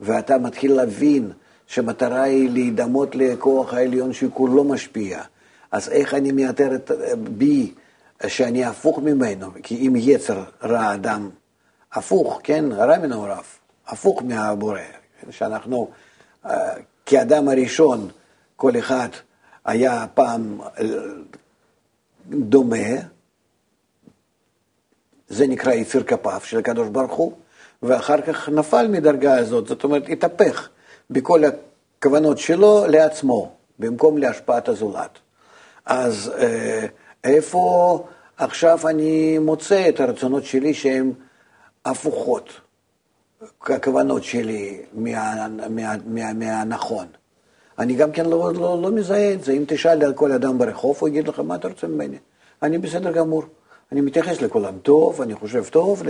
[0.00, 1.30] ואתה מתחיל להבין
[1.66, 5.22] שמטרה היא להידמות לכוח העליון שכולו משפיע.
[5.76, 7.74] אז איך אני מאתר את בי
[8.26, 9.46] שאני הפוך ממנו?
[9.62, 11.30] כי אם יצר רע אדם
[11.92, 13.44] הפוך, כן, רע מנעוריו,
[13.86, 14.80] הפוך מהבורא,
[15.30, 15.88] שאנחנו
[16.46, 16.74] אה,
[17.06, 18.08] כאדם הראשון,
[18.56, 19.08] כל אחד
[19.64, 20.84] היה פעם אה,
[22.28, 22.88] דומה,
[25.28, 27.32] זה נקרא יציר כפיו של הקדוש ברוך הוא,
[27.82, 30.68] ואחר כך נפל מדרגה הזאת, זאת אומרת, התהפך
[31.10, 35.18] בכל הכוונות שלו לעצמו, במקום להשפעת הזולת.
[35.86, 36.86] אז אה,
[37.24, 38.04] איפה
[38.36, 41.12] עכשיו אני מוצא את הרצונות שלי שהן
[41.84, 42.48] הפוכות,
[43.62, 47.06] הכוונות שלי מה, מה, מה, מהנכון?
[47.78, 49.52] אני גם כן לא, לא, לא מזהה את זה.
[49.52, 52.16] אם תשאל על כל אדם ברחוב, הוא יגיד לך, מה אתה רוצה ממני?
[52.62, 53.42] אני בסדר גמור.
[53.92, 56.02] אני מתייחס לכולם טוב, אני חושב טוב,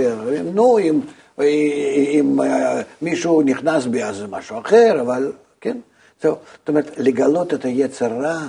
[0.54, 1.00] נו, אם,
[1.40, 5.76] אם אה, מישהו נכנס בי אז זה משהו אחר, אבל כן.
[6.22, 8.46] זאת אומרת, לגלות את היצר רע,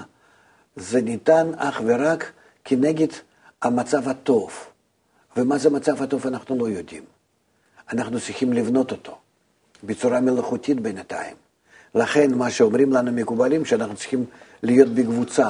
[0.78, 2.32] זה ניתן אך ורק
[2.66, 3.08] כנגד
[3.62, 4.52] המצב הטוב.
[5.38, 7.04] ומה זה מצב הטוב אנחנו לא יודעים.
[7.94, 9.18] אנחנו צריכים לבנות אותו
[9.84, 11.36] בצורה מלאכותית בינתיים.
[11.96, 14.26] לכן מה שאומרים לנו מקובלים, שאנחנו צריכים
[14.64, 15.50] להיות בקבוצה,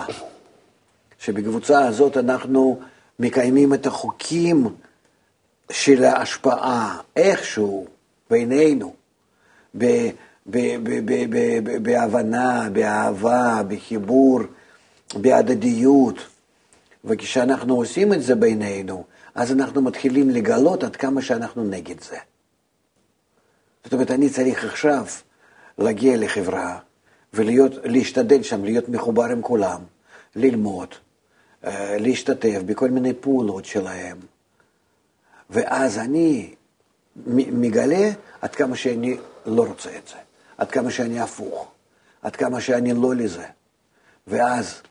[1.19, 2.79] שבקבוצה הזאת אנחנו
[3.19, 4.67] מקיימים את החוקים
[5.71, 7.87] של ההשפעה איכשהו,
[8.29, 8.93] בינינו,
[9.77, 10.09] ב,
[10.49, 14.39] ב, ב, בהבנה, באהבה, בחיבור,
[15.15, 16.15] בהדדיות.
[17.06, 19.04] וכשאנחנו עושים את זה בינינו,
[19.36, 22.17] אז אנחנו מתחילים לגלות עד כמה שאנחנו נגד זה.
[23.84, 25.06] זאת אומרת, אני צריך עכשיו
[25.78, 26.80] להגיע לחברה
[27.34, 29.82] ולהשתדל שם, להיות מחובר עם כולם,
[30.36, 30.88] ללמוד,
[31.63, 34.17] אה, להשתתף בכל מיני פעולות שלהם.
[35.50, 36.54] ואז אני
[37.36, 38.10] מגלה
[38.41, 40.15] עד כמה שאני לא רוצה את זה,
[40.58, 41.72] עד כמה שאני הפוך,
[42.22, 43.46] עד כמה שאני לא לזה.
[44.28, 44.82] ואז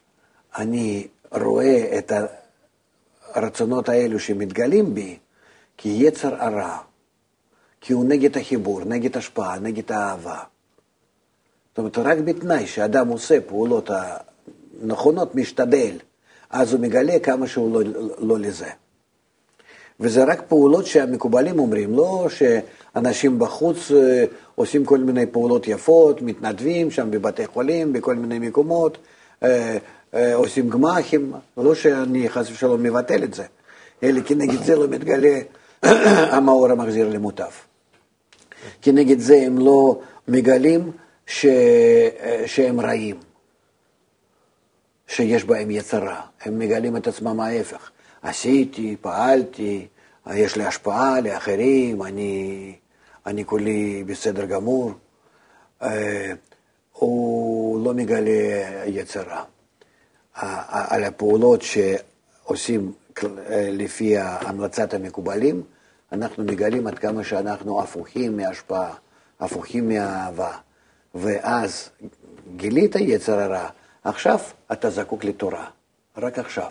[0.59, 2.12] אני רואה את
[3.33, 5.19] הרצונות האלו שמתגלים בי
[5.77, 6.79] כיצר הרע,
[7.81, 10.38] כי הוא נגד החיבור, נגד השפעה, נגד האהבה.
[11.69, 15.97] זאת אומרת, רק בתנאי שאדם עושה פעולות הנכונות, משתדל,
[16.51, 18.71] אז הוא מגלה כמה שהוא לא, לא לזה.
[20.01, 26.90] וזה רק פעולות שהמקובלים אומרים, לא שאנשים בחוץ אה, עושים כל מיני פעולות יפות, מתנדבים
[26.90, 28.99] שם בבתי חולים, בכל מיני מקומות,
[29.42, 29.79] אה,
[30.35, 33.45] עושים גמ"חים, לא שאני חס ושלום מבטל את זה,
[34.03, 35.39] אלא כנגד זה לא מתגלה
[36.37, 37.51] המאור המחזיר למוטב.
[38.83, 40.93] כנגד זה הם לא מגלים
[41.27, 41.47] ש...
[42.47, 43.17] שהם רעים,
[45.07, 47.91] שיש בהם יצרה, הם מגלים את עצמם ההפך.
[48.23, 49.87] עשיתי, פעלתי,
[50.35, 52.75] יש לי השפעה לאחרים, אני,
[53.27, 54.93] אני כולי בסדר גמור.
[55.83, 56.33] אה,
[56.93, 58.31] הוא לא מגלה
[58.87, 59.45] יצרה.
[60.70, 62.92] על הפעולות שעושים
[63.53, 65.62] לפי המלצת המקובלים,
[66.12, 68.94] אנחנו מגלים עד כמה שאנחנו הפוכים מהשפעה,
[69.40, 70.53] הפוכים מהאהבה.
[71.14, 71.88] ואז
[72.57, 73.68] גילית יצר הרע,
[74.05, 74.38] עכשיו
[74.72, 75.66] אתה זקוק לתורה,
[76.16, 76.70] רק עכשיו.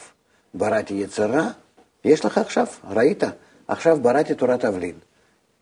[0.53, 1.47] בראתי יצרה,
[2.03, 3.23] יש לך עכשיו, ראית?
[3.67, 4.95] עכשיו בראתי תורת תבלין.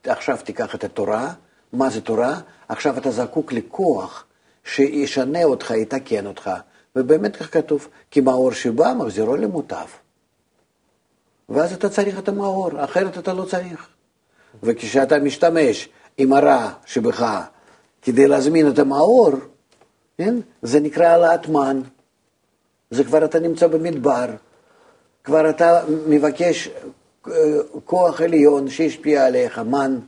[0.07, 1.33] עכשיו תיקח את התורה,
[1.73, 2.39] מה זה תורה?
[2.69, 4.25] עכשיו אתה זקוק לכוח
[4.63, 6.51] שישנה אותך, יתקן אותך.
[6.95, 9.85] ובאמת כך כתוב, כי מאור שבא מחזירו למוטב.
[11.49, 13.87] ואז אתה צריך את המאור, אחרת אתה לא צריך.
[14.63, 17.45] וכשאתה משתמש עם הרע שבך
[18.01, 19.31] כדי להזמין את המאור,
[20.17, 20.35] כן?
[20.61, 21.81] זה נקרא העלאת מן.
[22.91, 24.25] זה כבר אתה נמצא במדבר,
[25.23, 26.69] כבר אתה מבקש
[27.27, 27.33] אה,
[27.85, 29.99] כוח עליון שישפיע עליך, מן.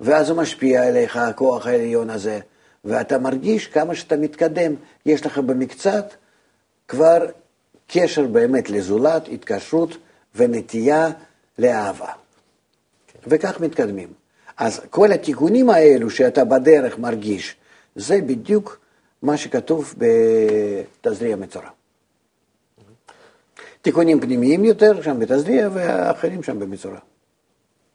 [0.00, 2.40] ואז הוא משפיע עליך, הכוח העליון הזה,
[2.84, 4.74] ואתה מרגיש כמה שאתה מתקדם,
[5.06, 6.14] יש לך במקצת
[6.88, 7.26] כבר
[7.88, 9.96] קשר באמת לזולת, התקשרות
[10.34, 11.10] ונטייה
[11.58, 12.12] לאהבה.
[13.26, 14.08] וכך מתקדמים.
[14.56, 17.56] אז כל התיקונים האלו שאתה בדרך מרגיש,
[17.96, 18.78] זה בדיוק
[19.22, 21.68] מה שכתוב בתזריע מצורע.
[23.82, 26.98] תיקונים פנימיים יותר שם בתזריע ואחרים שם במצורע.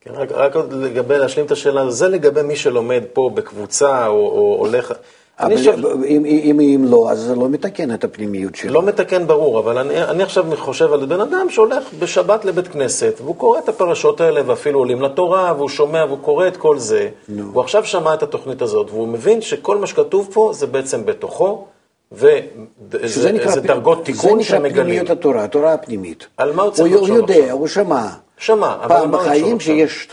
[0.08, 4.14] כן, רק, רק עוד לגבי, להשלים את השאלה, זה לגבי מי שלומד פה בקבוצה או,
[4.14, 4.94] או הולך...
[5.40, 6.04] אבל שוב...
[6.04, 8.74] אם, אם, אם לא, אז זה לא מתקן את הפנימיות שלו.
[8.74, 13.14] לא מתקן, ברור, אבל אני, אני עכשיו חושב על בן אדם שהולך בשבת לבית כנסת,
[13.22, 17.10] והוא קורא את הפרשות האלה, ואפילו עולים לתורה, והוא שומע והוא קורא את כל זה.
[17.30, 17.42] No.
[17.54, 21.66] הוא עכשיו שמע את התוכנית הזאת, והוא מבין שכל מה שכתוב פה זה בעצם בתוכו,
[22.12, 23.32] וזה
[23.64, 24.44] דרגות תיקון שמגלים.
[24.44, 26.28] זה נקרא פנימיות התורה, התורה הפנימית.
[26.38, 27.16] על מה הוא צריך לחשוב עכשיו?
[27.16, 28.08] הוא יודע, הוא שמע.
[28.38, 30.10] שמע, אבל פעם בחיים שיש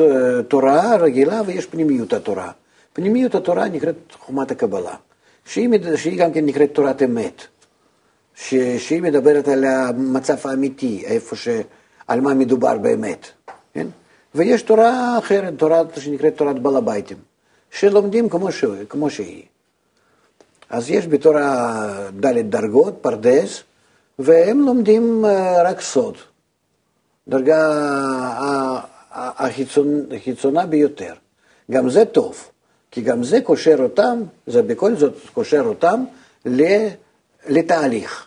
[0.49, 2.51] תורה רגילה ויש פנימיות התורה.
[2.93, 4.95] פנימיות התורה נקראת חומת הקבלה.
[5.45, 7.43] שהיא, שהיא גם כן נקראת תורת אמת,
[8.35, 11.49] ש, שהיא מדברת על המצב האמיתי, איפה ש...
[12.07, 13.27] על מה מדובר באמת,
[13.75, 13.87] כן?
[14.35, 17.17] ויש תורה אחרת, תורה שנקראת תורת בעל הביתים,
[17.71, 18.65] שלומדים כמו, ש...
[18.89, 19.43] כמו שהיא.
[20.71, 23.63] אז יש בתורה ד' דרגות, פרדס,
[24.19, 26.17] והם לומדים אה, רק סוד,
[27.29, 28.81] דרגה
[29.13, 31.13] החיצונה ביותר.
[31.71, 32.51] גם זה טוב.
[32.91, 36.05] כי גם זה קושר אותם, זה בכל זאת קושר אותם
[37.49, 38.27] לתהליך.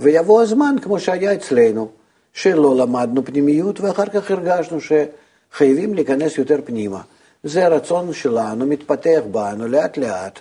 [0.00, 1.88] ויבוא הזמן, כמו שהיה אצלנו,
[2.32, 7.00] שלא למדנו פנימיות, ואחר כך הרגשנו שחייבים להיכנס יותר פנימה.
[7.44, 10.40] זה הרצון שלנו, מתפתח בנו לאט לאט,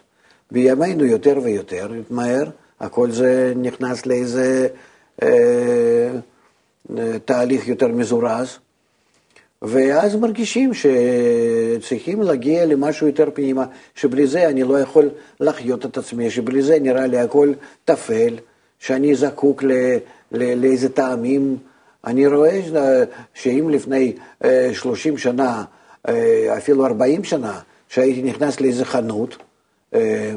[0.51, 2.45] בימינו יותר ויותר, מהר,
[2.79, 4.67] הכל זה נכנס לאיזה
[5.23, 6.10] אה,
[7.26, 8.58] תהליך יותר מזורז.
[9.62, 16.30] ואז מרגישים שצריכים להגיע למשהו יותר פנימה, שבלי זה אני לא יכול לחיות את עצמי,
[16.30, 17.54] שבלי זה נראה לי הכל
[17.86, 18.36] טפל,
[18.80, 19.71] שאני זקוק ל,
[20.32, 21.58] ל, לאיזה טעמים.
[22.06, 22.62] אני רואה
[23.34, 24.13] שאם לפני
[24.74, 25.63] 30 אה, שנה,
[26.08, 29.38] אה, אפילו 40 שנה, שהייתי נכנס לאיזה חנות,
[29.93, 30.34] אה,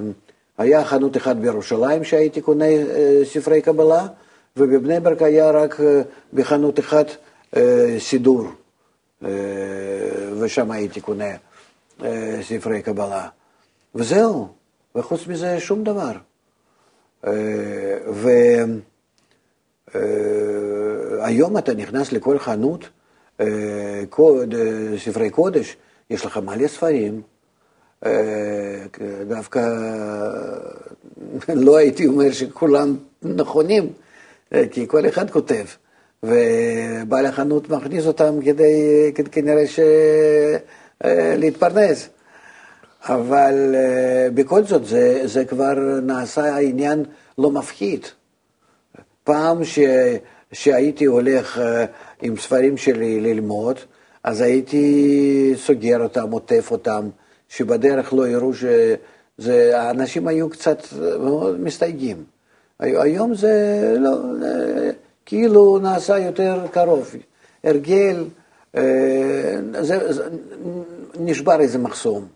[0.59, 2.65] היה חנות אחת בירושלים שהייתי קונה
[3.25, 4.07] ספרי קבלה,
[4.59, 5.81] ובבני ברק היה רק
[6.33, 7.07] בחנות אחת
[7.99, 8.49] סידור.
[9.25, 9.29] אה,
[10.41, 11.31] ושם הייתי קונה
[12.05, 13.29] אה, ספרי קבלה,
[13.95, 14.49] וזהו,
[14.95, 16.13] וחוץ מזה שום דבר.
[19.95, 22.89] והיום אתה נכנס לכל חנות,
[24.99, 25.77] ספרי קודש,
[26.11, 27.23] יש לך מלא ספרים,
[29.29, 29.61] דווקא
[31.55, 33.93] לא הייתי אומר שכולם נכונים,
[34.71, 35.65] כי כל אחד כותב.
[36.23, 39.81] ובעל החנות מכניס אותם כדי כנראה ש...
[41.05, 42.09] אה, להתפרנס.
[43.03, 47.05] אבל אה, בכל זאת זה, זה כבר נעשה עניין
[47.39, 48.07] לא מפחיד.
[49.25, 49.79] פעם ש,
[50.53, 51.85] שהייתי הולך אה,
[52.23, 53.79] עם ספרים שלי ללמוד,
[54.25, 57.09] אז הייתי סוגר אותם, עוטף אותם,
[57.49, 58.51] שבדרך לא יראו
[59.41, 60.83] שהאנשים היו קצת
[61.21, 62.38] מאוד מסתייגים.
[62.81, 64.19] היום זה לא,
[65.27, 67.15] כאילו נעשה יותר קרוב,
[67.65, 68.25] הרגל,
[68.77, 70.29] אה, זה, זה,
[71.21, 72.27] נשבר איזה מחסום,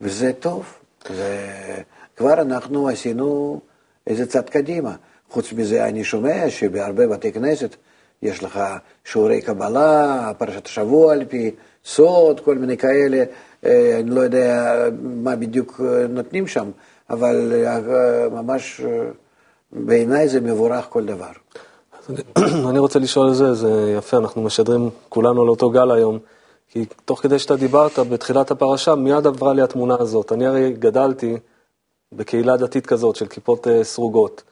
[0.00, 0.64] וזה טוב.
[1.08, 1.46] זה,
[2.16, 3.60] כבר אנחנו עשינו
[4.06, 4.94] איזה צד קדימה.
[5.30, 7.76] חוץ מזה, אני שומע שבהרבה בתי כנסת
[8.22, 8.60] יש לך
[9.04, 11.50] שיעורי קבלה, פרשת השבוע על פי
[11.84, 13.24] סוד, כל מיני כאלה,
[13.66, 16.70] אה, אני לא יודע מה בדיוק אה, נותנים שם,
[17.10, 17.52] אבל
[18.32, 18.80] ממש
[19.72, 21.30] בעיניי זה מבורך כל דבר.
[22.70, 26.18] אני רוצה לשאול על זה, זה יפה, אנחנו משדרים כולנו על אותו גל היום,
[26.68, 30.32] כי תוך כדי שאתה דיברת בתחילת הפרשה, מיד עברה לי התמונה הזאת.
[30.32, 31.36] אני הרי גדלתי
[32.12, 34.42] בקהילה דתית כזאת של כיפות אה, סרוגות,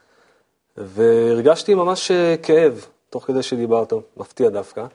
[0.77, 4.87] והרגשתי ממש אה, כאב, תוך כדי שדיברת, מפתיע דווקא,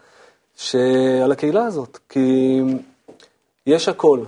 [0.56, 2.60] שעל הקהילה הזאת, כי
[3.68, 4.20] יש הכל,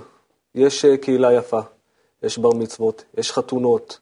[0.54, 1.60] יש אה, קהילה יפה,
[2.22, 3.98] יש בר מצוות, יש חתונות,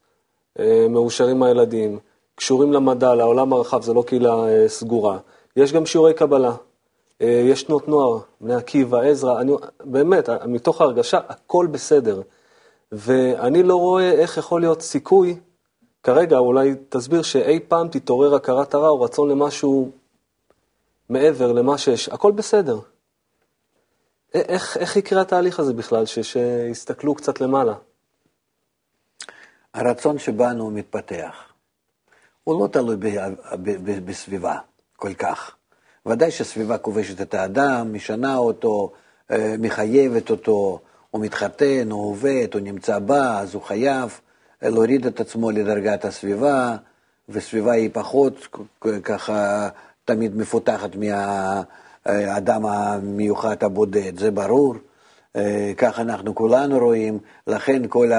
[0.88, 1.98] מאושרים הילדים,
[2.34, 5.18] קשורים למדע, לעולם הרחב, זה לא קהילה אה, סגורה.
[5.56, 6.54] יש גם שיעורי קבלה,
[7.22, 9.52] אה, יש תנועות נוער, בני עקיבא, עזרא, אני,
[9.84, 12.22] באמת, מתוך ההרגשה, הכל בסדר.
[12.92, 15.36] ואני לא רואה איך יכול להיות סיכוי,
[16.02, 19.90] כרגע אולי תסביר שאי פעם תתעורר הכרת הרע או רצון למשהו
[21.08, 22.78] מעבר למה שיש, הכל בסדר.
[24.34, 27.74] איך, איך יקרה התהליך הזה בכלל, שיסתכלו קצת למעלה?
[29.74, 31.34] הרצון שבנו מתפתח.
[32.44, 32.96] הוא לא תלוי
[34.04, 34.58] בסביבה
[34.96, 35.56] כל כך.
[36.06, 38.92] ודאי שסביבה כובשת את האדם, משנה אותו,
[39.30, 44.20] אה, מחייבת אותו, הוא מתחתן, הוא עובד, הוא נמצא בה, אז הוא חייב
[44.62, 46.76] להוריד את עצמו לדרגת הסביבה,
[47.28, 48.48] וסביבה היא פחות
[49.02, 49.68] ככה
[50.04, 54.74] תמיד מפותחת מהאדם המיוחד הבודד, זה ברור.
[55.36, 58.12] אה, כך אנחנו כולנו רואים, לכן כל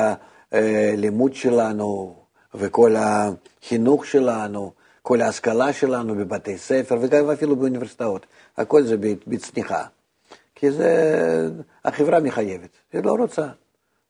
[0.52, 2.16] הלימוד שלנו,
[2.54, 8.26] וכל החינוך שלנו, כל ההשכלה שלנו בבתי ספר וגם אפילו באוניברסיטאות,
[8.58, 8.96] הכל זה
[9.28, 9.84] בצניחה.
[10.56, 11.50] כי זה,
[11.86, 13.48] החברה מחייבת, היא לא רוצה,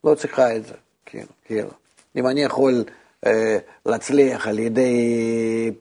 [0.03, 0.73] לא צריכה את זה,
[1.05, 1.69] כאילו, כאילו.
[2.15, 2.83] אם אני יכול
[3.25, 5.71] אה, להצליח על ידי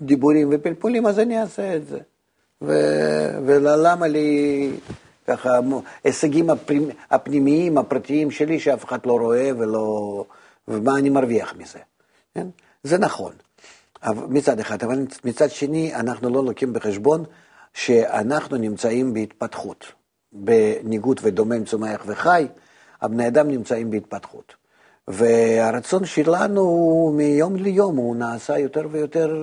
[0.00, 1.98] דיבורים ופלפולים, אז אני אעשה את זה.
[3.46, 4.70] ולמה לי
[5.26, 5.50] ככה,
[6.04, 6.50] הישגים
[7.10, 10.24] הפנימיים, הפרטיים שלי, שאף אחד לא רואה ולא,
[10.68, 11.78] ומה אני מרוויח מזה.
[12.34, 12.46] כן?
[12.82, 13.32] זה נכון,
[14.28, 17.24] מצד אחד, אבל מצד שני אנחנו לא לוקחים בחשבון
[17.74, 19.84] שאנחנו נמצאים בהתפתחות.
[20.32, 22.46] בניגוד ודומם צומח וחי,
[23.02, 24.54] הבני אדם נמצאים בהתפתחות.
[25.08, 29.36] והרצון שלנו מיום ליום הוא נעשה יותר ויותר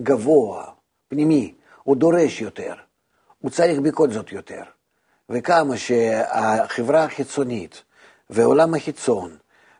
[0.00, 0.64] גבוה,
[1.08, 2.74] פנימי, הוא דורש יותר,
[3.38, 4.62] הוא צריך בכל זאת יותר.
[5.30, 7.82] וכמה שהחברה החיצונית
[8.30, 9.36] ועולם החיצון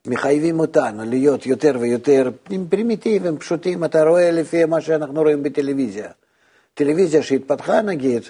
[0.06, 2.30] מחייבים אותנו להיות יותר ויותר
[2.68, 6.10] פרימיטיביים, פשוטים, אתה רואה לפי מה שאנחנו רואים בטלוויזיה.
[6.74, 8.22] טלוויזיה שהתפתחה נגיד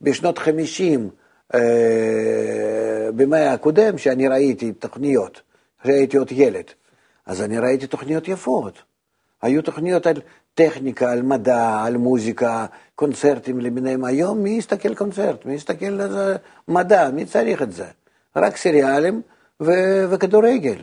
[0.00, 1.10] בשנות 50,
[1.54, 1.60] אה,
[3.16, 5.40] במאה הקודם, שאני ראיתי תוכניות,
[5.82, 6.64] כשהייתי עוד ילד,
[7.26, 8.82] אז אני ראיתי תוכניות יפות.
[9.42, 10.20] היו תוכניות על
[10.54, 14.04] טכניקה, על מדע, על מוזיקה, קונצרטים למיניהם.
[14.04, 15.46] היום מי יסתכל קונצרט?
[15.46, 16.36] מי יסתכל על
[16.68, 17.10] מדע?
[17.10, 17.86] מי צריך את זה?
[18.36, 19.22] רק סריאלים.
[19.62, 20.82] ו- וכדורגל.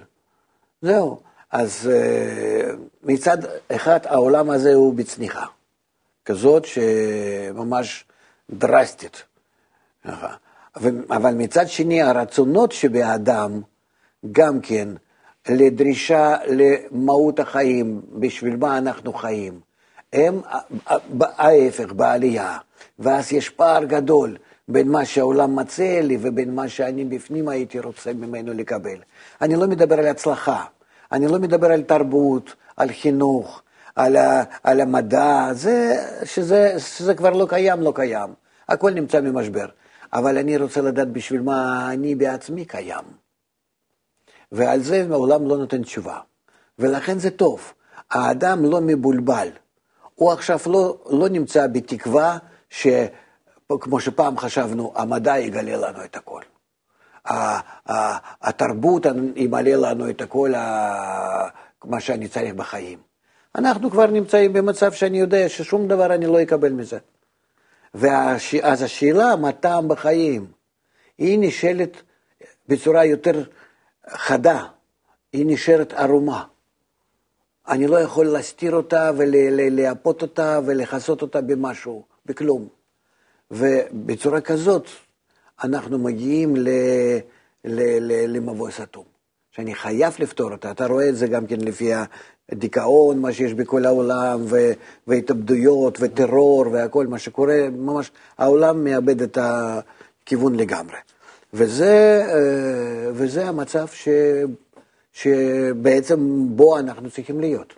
[0.82, 1.20] זהו.
[1.52, 3.38] אז uh, מצד
[3.72, 5.46] אחד העולם הזה הוא בצניחה,
[6.26, 8.06] כזאת שממש
[8.50, 9.24] דרסטית.
[11.10, 13.62] אבל מצד שני הרצונות שבאדם
[14.32, 14.90] גם כן
[15.50, 19.60] לדרישה למהות החיים, בשביל מה אנחנו חיים,
[20.14, 20.42] הם
[21.22, 22.58] ההפך, בעלייה.
[23.00, 24.38] ואז יש פער גדול
[24.68, 28.98] בין מה שהעולם מציע לי ובין מה שאני בפנים הייתי רוצה ממנו לקבל.
[29.42, 30.64] אני לא מדבר על הצלחה,
[31.12, 33.62] אני לא מדבר על תרבות, על חינוך,
[33.96, 38.30] על, ה, על המדע, זה, שזה, שזה כבר לא קיים, לא קיים.
[38.70, 39.66] הכל נמצא במשבר.
[40.14, 43.19] אבל אני רוצה לדעת בשביל מה אני בעצמי קיים.
[44.52, 46.20] ועל זה העולם לא נותן תשובה.
[46.80, 47.74] ולכן זה טוב.
[48.12, 49.48] האדם לא מבולבל.
[50.16, 52.38] הוא עכשיו לא, לא נמצא בתקווה
[52.70, 56.42] שכמו שפעם חשבנו, המדע יגלה לנו את הכל.
[58.42, 60.54] התרבות ימלא לנו את הכל
[61.84, 63.00] מה שאני צריך בחיים.
[63.56, 66.98] אנחנו כבר נמצאים במצב שאני יודע ששום דבר אני לא אקבל מזה.
[67.94, 70.46] ואז השאלה, מה טעם בחיים,
[71.18, 72.02] היא נשאלת
[72.68, 73.44] בצורה יותר
[74.10, 74.66] חדה,
[75.34, 76.44] היא נשארת ערומה.
[77.68, 82.68] אני לא יכול להסתיר אותה ולייפות אותה ולכסות אותה במשהו, בכלום.
[83.52, 84.88] ובצורה כזאת
[85.64, 86.54] אנחנו מגיעים
[88.28, 89.04] למבוי סתום,
[89.52, 90.72] שאני חייב לפתור אותה.
[90.72, 91.92] אתה רואה את זה גם כן לפי
[92.52, 94.46] הדיכאון, מה שיש בכל העולם,
[95.08, 100.98] והתאבדויות וטרור והכל מה שקורה, ממש העולם מאבד את הכיוון לגמרי.
[101.54, 104.08] וזה, אה, וזה המצב ש...
[105.14, 107.74] שבעצם בו אנחנו צריכים להיות.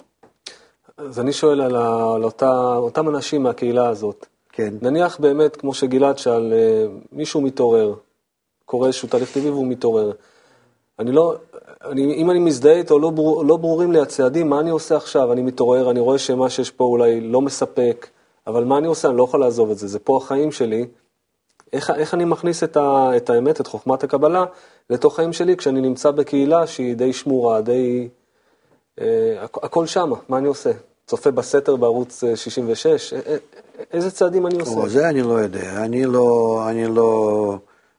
[0.97, 4.25] אז אני שואל על, ה, על אותה, אותם אנשים מהקהילה הזאת.
[4.51, 4.73] כן.
[4.81, 7.93] נניח באמת, כמו שגלעד שאל, אה, מישהו מתעורר,
[8.65, 10.11] קורה איזשהו תהליך טבעי והוא מתעורר.
[10.99, 11.35] אני לא,
[11.85, 15.33] אני, אם אני מזדהה איתו, לא, ברור, לא ברורים לי הצעדים, מה אני עושה עכשיו?
[15.33, 18.07] אני מתעורר, אני רואה שמה שיש פה אולי לא מספק,
[18.47, 19.09] אבל מה אני עושה?
[19.09, 20.87] אני לא יכול לעזוב את זה, זה פה החיים שלי.
[21.73, 24.45] איך, איך אני מכניס את, ה, את האמת, את חוכמת הקבלה,
[24.89, 28.09] לתוך חיים שלי כשאני נמצא בקהילה שהיא די שמורה, די...
[29.01, 30.71] אה, הכל שמה, מה אני עושה?
[31.07, 33.13] צופה בסתר בערוץ 66?
[33.13, 33.35] אה,
[33.93, 34.87] איזה צעדים אני עושה?
[34.87, 37.57] זה אני לא יודע, אני לא, אני לא...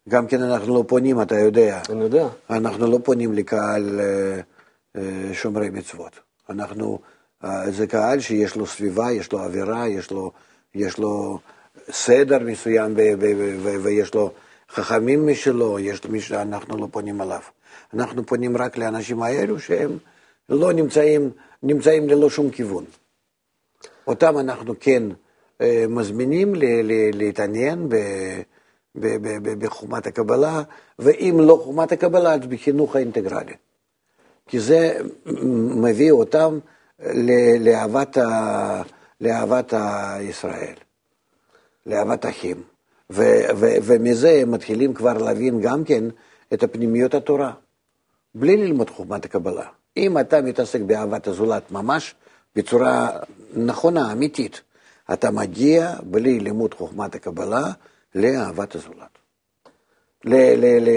[0.08, 1.80] גם כן אנחנו לא פונים, אתה יודע.
[1.90, 2.28] אני יודע.
[2.50, 4.40] אנחנו לא פונים לקהל אה,
[4.96, 6.20] אה, שומרי מצוות.
[6.50, 6.98] אנחנו,
[7.44, 10.32] אה, זה קהל שיש לו סביבה, יש לו אווירה, יש לו,
[10.74, 11.38] יש לו
[11.92, 12.94] סדר מסוים
[13.82, 14.30] ויש לו
[14.70, 17.40] חכמים משלו, יש מי שאנחנו לא פונים עליו.
[17.94, 19.98] אנחנו פונים רק לאנשים האלו שהם
[20.48, 21.30] לא נמצאים,
[21.62, 22.84] נמצאים ללא שום כיוון.
[24.06, 25.02] אותם אנחנו כן
[25.60, 26.52] אה, מזמינים
[27.12, 27.88] להתעניין
[29.58, 30.62] בחומת הקבלה,
[30.98, 33.54] ואם לא חומת הקבלה, אז בחינוך האינטגרלי.
[34.48, 34.98] כי זה
[35.82, 36.58] מביא אותם
[39.20, 40.74] לאהבת, הישראל,
[41.86, 42.62] לאהבת אחים.
[43.10, 46.04] ו- ו- ומזה הם מתחילים כבר להבין גם כן
[46.52, 47.52] את הפנימיות התורה,
[48.34, 49.66] בלי ללמוד חוכמת הקבלה.
[49.96, 52.14] אם אתה מתעסק באהבת הזולת ממש,
[52.56, 53.08] בצורה
[53.56, 54.60] נכונה, אמיתית,
[55.12, 57.62] אתה מגיע בלי לימוד חוכמת הקבלה
[58.14, 59.18] לאהבת הזולת,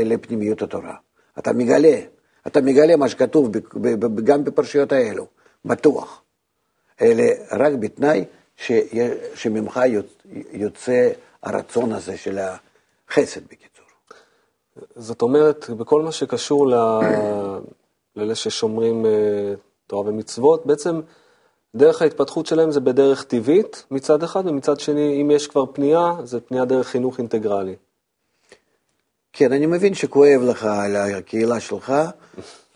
[0.06, 0.96] לפנימיות התורה.
[1.40, 2.00] אתה מגלה,
[2.48, 3.52] אתה מגלה מה שכתוב
[4.24, 5.28] גם בפרשיות האלו,
[5.66, 6.22] בטוח.
[7.02, 8.26] אלה רק בתנאי
[9.36, 9.80] שממך
[10.54, 11.10] יוצא
[11.44, 13.86] הרצון הזה של החסד בקיצור.
[14.96, 16.68] זאת אומרת, בכל מה שקשור
[18.16, 19.54] לאלה ששומרים אה,
[19.88, 21.02] תורה ומצוות, בעצם
[21.76, 26.40] דרך ההתפתחות שלהם זה בדרך טבעית מצד אחד, ומצד שני, אם יש כבר פנייה, זה
[26.40, 27.76] פנייה דרך חינוך אינטגרלי.
[29.34, 31.94] כן, אני מבין שכואב לך על הקהילה שלך,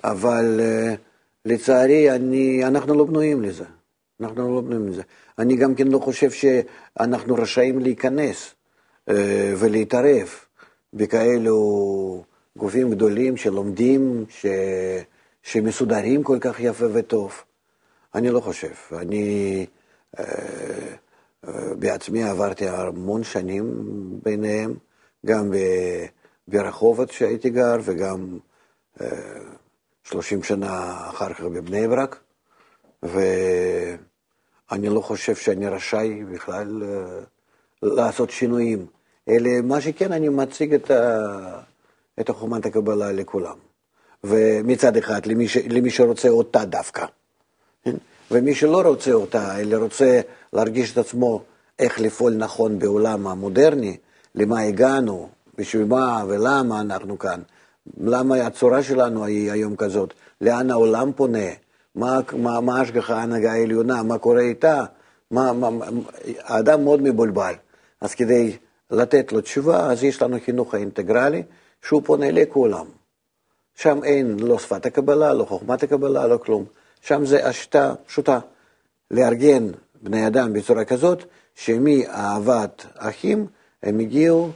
[0.03, 0.97] אבל uh,
[1.45, 3.65] לצערי, אני, אנחנו לא בנויים לזה.
[4.21, 5.01] אנחנו לא בנויים לזה.
[5.39, 8.55] אני גם כן לא חושב שאנחנו רשאים להיכנס
[9.09, 9.13] uh,
[9.57, 10.29] ולהתערב
[10.93, 12.23] בכאלו
[12.57, 14.45] גופים גדולים שלומדים, ש,
[15.43, 17.43] שמסודרים כל כך יפה וטוב.
[18.15, 18.73] אני לא חושב.
[18.97, 19.65] אני
[20.19, 20.25] אה,
[21.47, 23.83] אה, בעצמי עברתי המון שנים
[24.23, 24.73] ביניהם,
[25.25, 25.51] גם
[26.47, 28.37] ברחובות שהייתי גר וגם
[29.01, 29.07] אה,
[30.03, 32.19] 30 שנה אחר כך בבני ברק,
[34.71, 37.19] ואני לא חושב שאני רשאי בכלל אה,
[37.81, 38.85] לעשות שינויים.
[39.29, 41.19] אלא מה שכן, אני מציג את, ה,
[42.19, 43.55] את החומת הקבלה לכולם.
[44.23, 47.05] ומצד אחד, למי, ש, למי שרוצה אותה דווקא.
[47.83, 47.95] כן?
[48.31, 50.21] ומי שלא רוצה אותה, אלא רוצה
[50.53, 51.41] להרגיש את עצמו
[51.79, 53.97] איך לפעול נכון בעולם המודרני,
[54.35, 57.41] למה הגענו, בשביל מה ולמה אנחנו כאן,
[57.97, 61.47] למה הצורה שלנו היא היום כזאת, לאן העולם פונה,
[61.99, 64.83] מה, מה, מה השגחה ההנהגה העליונה, מה קורה איתה,
[65.31, 65.69] מה, מה,
[66.39, 67.53] האדם מאוד מבולבל.
[68.01, 68.57] אז כדי
[68.91, 71.43] לתת לו תשובה, אז יש לנו חינוך האינטגרלי,
[71.81, 72.85] שהוא פונה לכולם.
[73.75, 76.65] שם אין לא שפת הקבלה, לא חוכמת הקבלה, לא כלום.
[77.01, 78.39] שם זה השיטה פשוטה,
[79.11, 79.67] לארגן
[80.01, 81.23] בני אדם בצורה כזאת,
[81.55, 83.47] שמאהבת אחים
[83.83, 84.49] הם הגיעו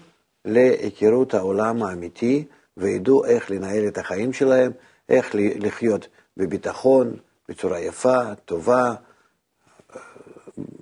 [0.45, 2.45] להיכרות העולם האמיתי
[2.77, 4.71] וידעו איך לנהל את החיים שלהם,
[5.09, 7.13] איך לחיות בביטחון,
[7.49, 8.93] בצורה יפה, טובה,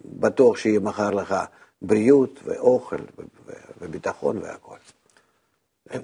[0.06, 1.36] בטוח שיהיה מחר לך
[1.82, 2.98] בריאות ואוכל
[3.82, 4.78] וביטחון והכול.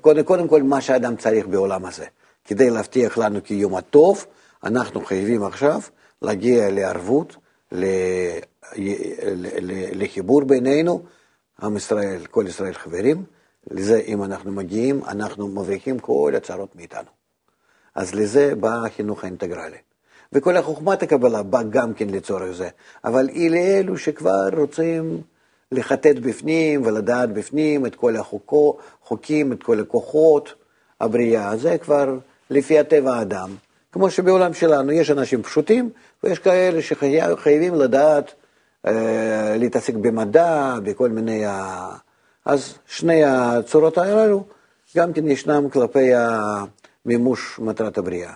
[0.01, 2.05] קודם, קודם כל, מה שאדם צריך בעולם הזה.
[2.45, 4.25] כדי להבטיח לנו קיום הטוב,
[4.63, 5.81] אנחנו חייבים עכשיו
[6.21, 7.35] להגיע לערבות,
[7.71, 7.85] ל...
[9.93, 11.03] לחיבור בינינו,
[11.61, 13.23] עם ישראל, כל ישראל חברים,
[13.71, 17.09] לזה אם אנחנו מגיעים, אנחנו מבריחים כל הצרות מאיתנו.
[17.95, 19.77] אז לזה בא החינוך האינטגרלי.
[20.33, 22.69] וכל החוכמת הקבלה באה גם כן לצורך זה,
[23.05, 25.21] אבל היא לאלו שכבר רוצים
[25.71, 30.53] לחטט בפנים ולדעת בפנים את כל החוקים, את כל הכוחות,
[31.01, 32.17] הבריאה, זה כבר
[32.49, 33.49] לפי הטבע האדם.
[33.91, 35.89] כמו שבעולם שלנו יש אנשים פשוטים
[36.23, 38.33] ויש כאלה שחייבים לדעת
[38.87, 41.45] אה, להתעסק במדע, בכל מיני...
[41.45, 41.87] ה...
[42.45, 44.43] אז שני הצורות הללו
[44.97, 46.11] גם כן ישנם כלפי
[47.05, 48.33] מימוש מטרת הבריאה.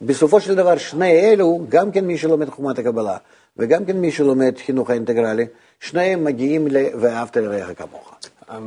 [0.00, 3.16] בסופו של דבר שני אלו, גם כן מי שלומד חוכמת הקבלה
[3.56, 5.46] וגם כן מי שלומד חינוך האינטגרלי,
[5.80, 6.76] שניהם מגיעים ל...
[7.00, 8.14] ואהבת לרעך כמוך.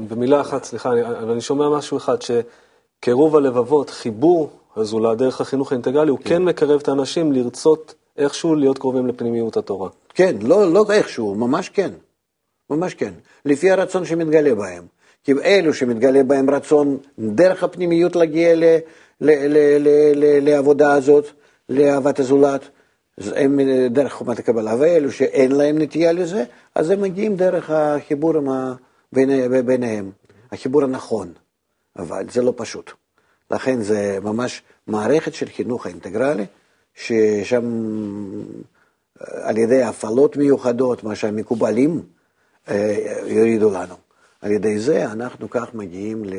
[0.07, 6.09] במילה אחת, סליחה, אבל אני שומע משהו אחד, שקירוב הלבבות, חיבור הזולת דרך החינוך האינטגרלי,
[6.09, 6.29] הוא כן.
[6.29, 9.89] כן מקרב את האנשים לרצות איכשהו להיות קרובים לפנימיות התורה.
[10.13, 11.91] כן, לא, לא איכשהו, ממש כן.
[12.69, 13.13] ממש כן.
[13.45, 14.83] לפי הרצון שמתגלה בהם.
[15.23, 18.55] כי אלו שמתגלה בהם רצון דרך הפנימיות להגיע
[20.41, 21.25] לעבודה הזאת,
[21.69, 22.69] לאהבת הזולת,
[23.17, 23.59] הם
[23.89, 26.43] דרך חומת הקבלה, ואלו שאין להם נטייה לזה,
[26.75, 28.33] אז הם מגיעים דרך החיבור
[29.65, 30.11] ביניהם,
[30.51, 31.33] החיבור הנכון,
[31.97, 32.91] אבל זה לא פשוט.
[33.51, 36.45] לכן זה ממש מערכת של חינוך האינטגרלי,
[36.95, 37.63] ששם
[39.19, 42.01] על ידי הפעלות מיוחדות, מה שהמקובלים
[42.69, 43.95] אה, יורידו לנו.
[44.41, 46.33] על ידי זה אנחנו כך מגיעים ל,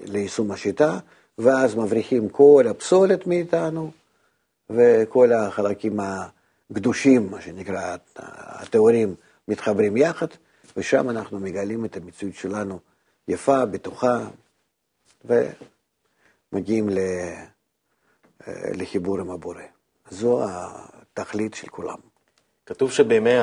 [0.00, 0.98] ליישום השיטה,
[1.38, 3.90] ואז מבריחים כל הפסולת מאיתנו,
[4.70, 6.00] וכל החלקים
[6.70, 9.14] הקדושים, מה שנקרא, הטהורים,
[9.48, 10.26] מתחברים יחד,
[10.76, 12.78] ושם אנחנו מגלים את המציאות שלנו
[13.28, 14.28] יפה, בטוחה,
[15.24, 17.44] ומגיעים אה,
[18.74, 19.62] לחיבור עם הבורא.
[20.10, 22.13] זו התכלית של כולם.
[22.66, 23.34] כתוב שבימי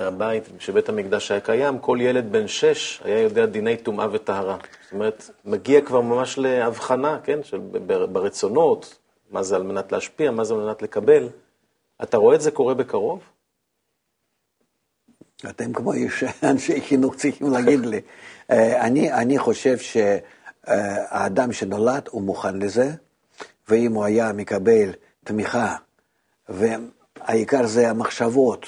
[0.00, 4.56] הבית, כשבית המקדש היה קיים, כל ילד בן שש היה יודע דיני טומאה וטהרה.
[4.82, 7.58] זאת אומרת, מגיע כבר ממש להבחנה, כן, של,
[8.12, 8.98] ברצונות,
[9.30, 11.28] מה זה על מנת להשפיע, מה זה על מנת לקבל.
[12.02, 13.20] אתה רואה את זה קורה בקרוב?
[15.50, 15.92] אתם כמו
[16.50, 18.00] אנשי חינוך צריכים להגיד לי.
[18.50, 22.90] אה, אני, אני חושב שהאדם שנולד הוא מוכן לזה,
[23.68, 24.90] ואם הוא היה מקבל
[25.24, 25.76] תמיכה,
[27.28, 28.66] והעיקר זה המחשבות,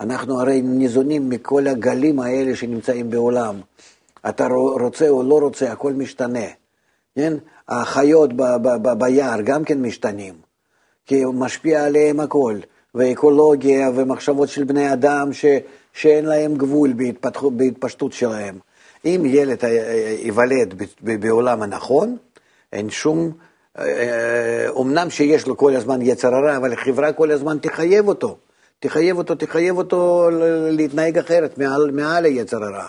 [0.00, 3.60] אנחנו הרי ניזונים מכל הגלים האלה שנמצאים בעולם.
[4.28, 4.46] אתה
[4.80, 6.46] רוצה או לא רוצה, הכל משתנה.
[7.14, 7.32] כן?
[7.68, 10.34] החיות ב- ב- ב- ביער גם כן משתנים,
[11.06, 12.58] כי משפיע עליהם הכל,
[12.94, 15.44] ואקולוגיה ומחשבות של בני אדם ש-
[15.92, 18.58] שאין להם גבול בהתפתח, בהתפשטות שלהם.
[19.04, 19.64] אם ילד
[20.24, 22.16] ייוולד בעולם הנכון,
[22.72, 23.32] אין שום,
[24.68, 28.36] אומנם אה, שיש לו כל הזמן יצר הרע, אבל החברה כל הזמן תחייב אותו,
[28.80, 30.28] תחייב אותו, תחייב אותו
[30.70, 32.86] להתנהג אחרת מעל, מעל היצר הרע.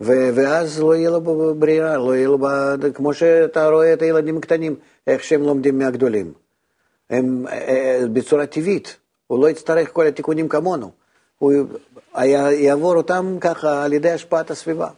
[0.00, 2.38] ואז לא יהיה לו ברירה, לא יהיה לו,
[2.94, 4.76] כמו שאתה רואה את הילדים הקטנים,
[5.06, 6.32] איך שהם לומדים מהגדולים.
[7.10, 10.90] הם אה, בצורה טבעית, הוא לא יצטרך כל התיקונים כמונו,
[11.38, 11.52] הוא
[12.50, 14.88] יעבור אותם ככה על ידי השפעת הסביבה.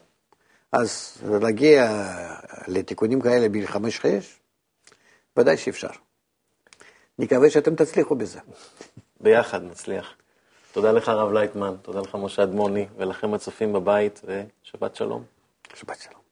[0.73, 2.03] אז להגיע
[2.69, 4.41] לתיקונים כאלה בגיל חמש-שש,
[5.37, 5.89] ודאי שאפשר.
[7.18, 8.41] נקווה שאתם תצליחו בזה.
[9.20, 10.14] ביחד נצליח.
[10.72, 15.24] תודה לך, הרב לייטמן, תודה לך, משה אדמוני, ולכם הצופים בבית, ושבת שלום.
[15.74, 16.26] שבת שלום.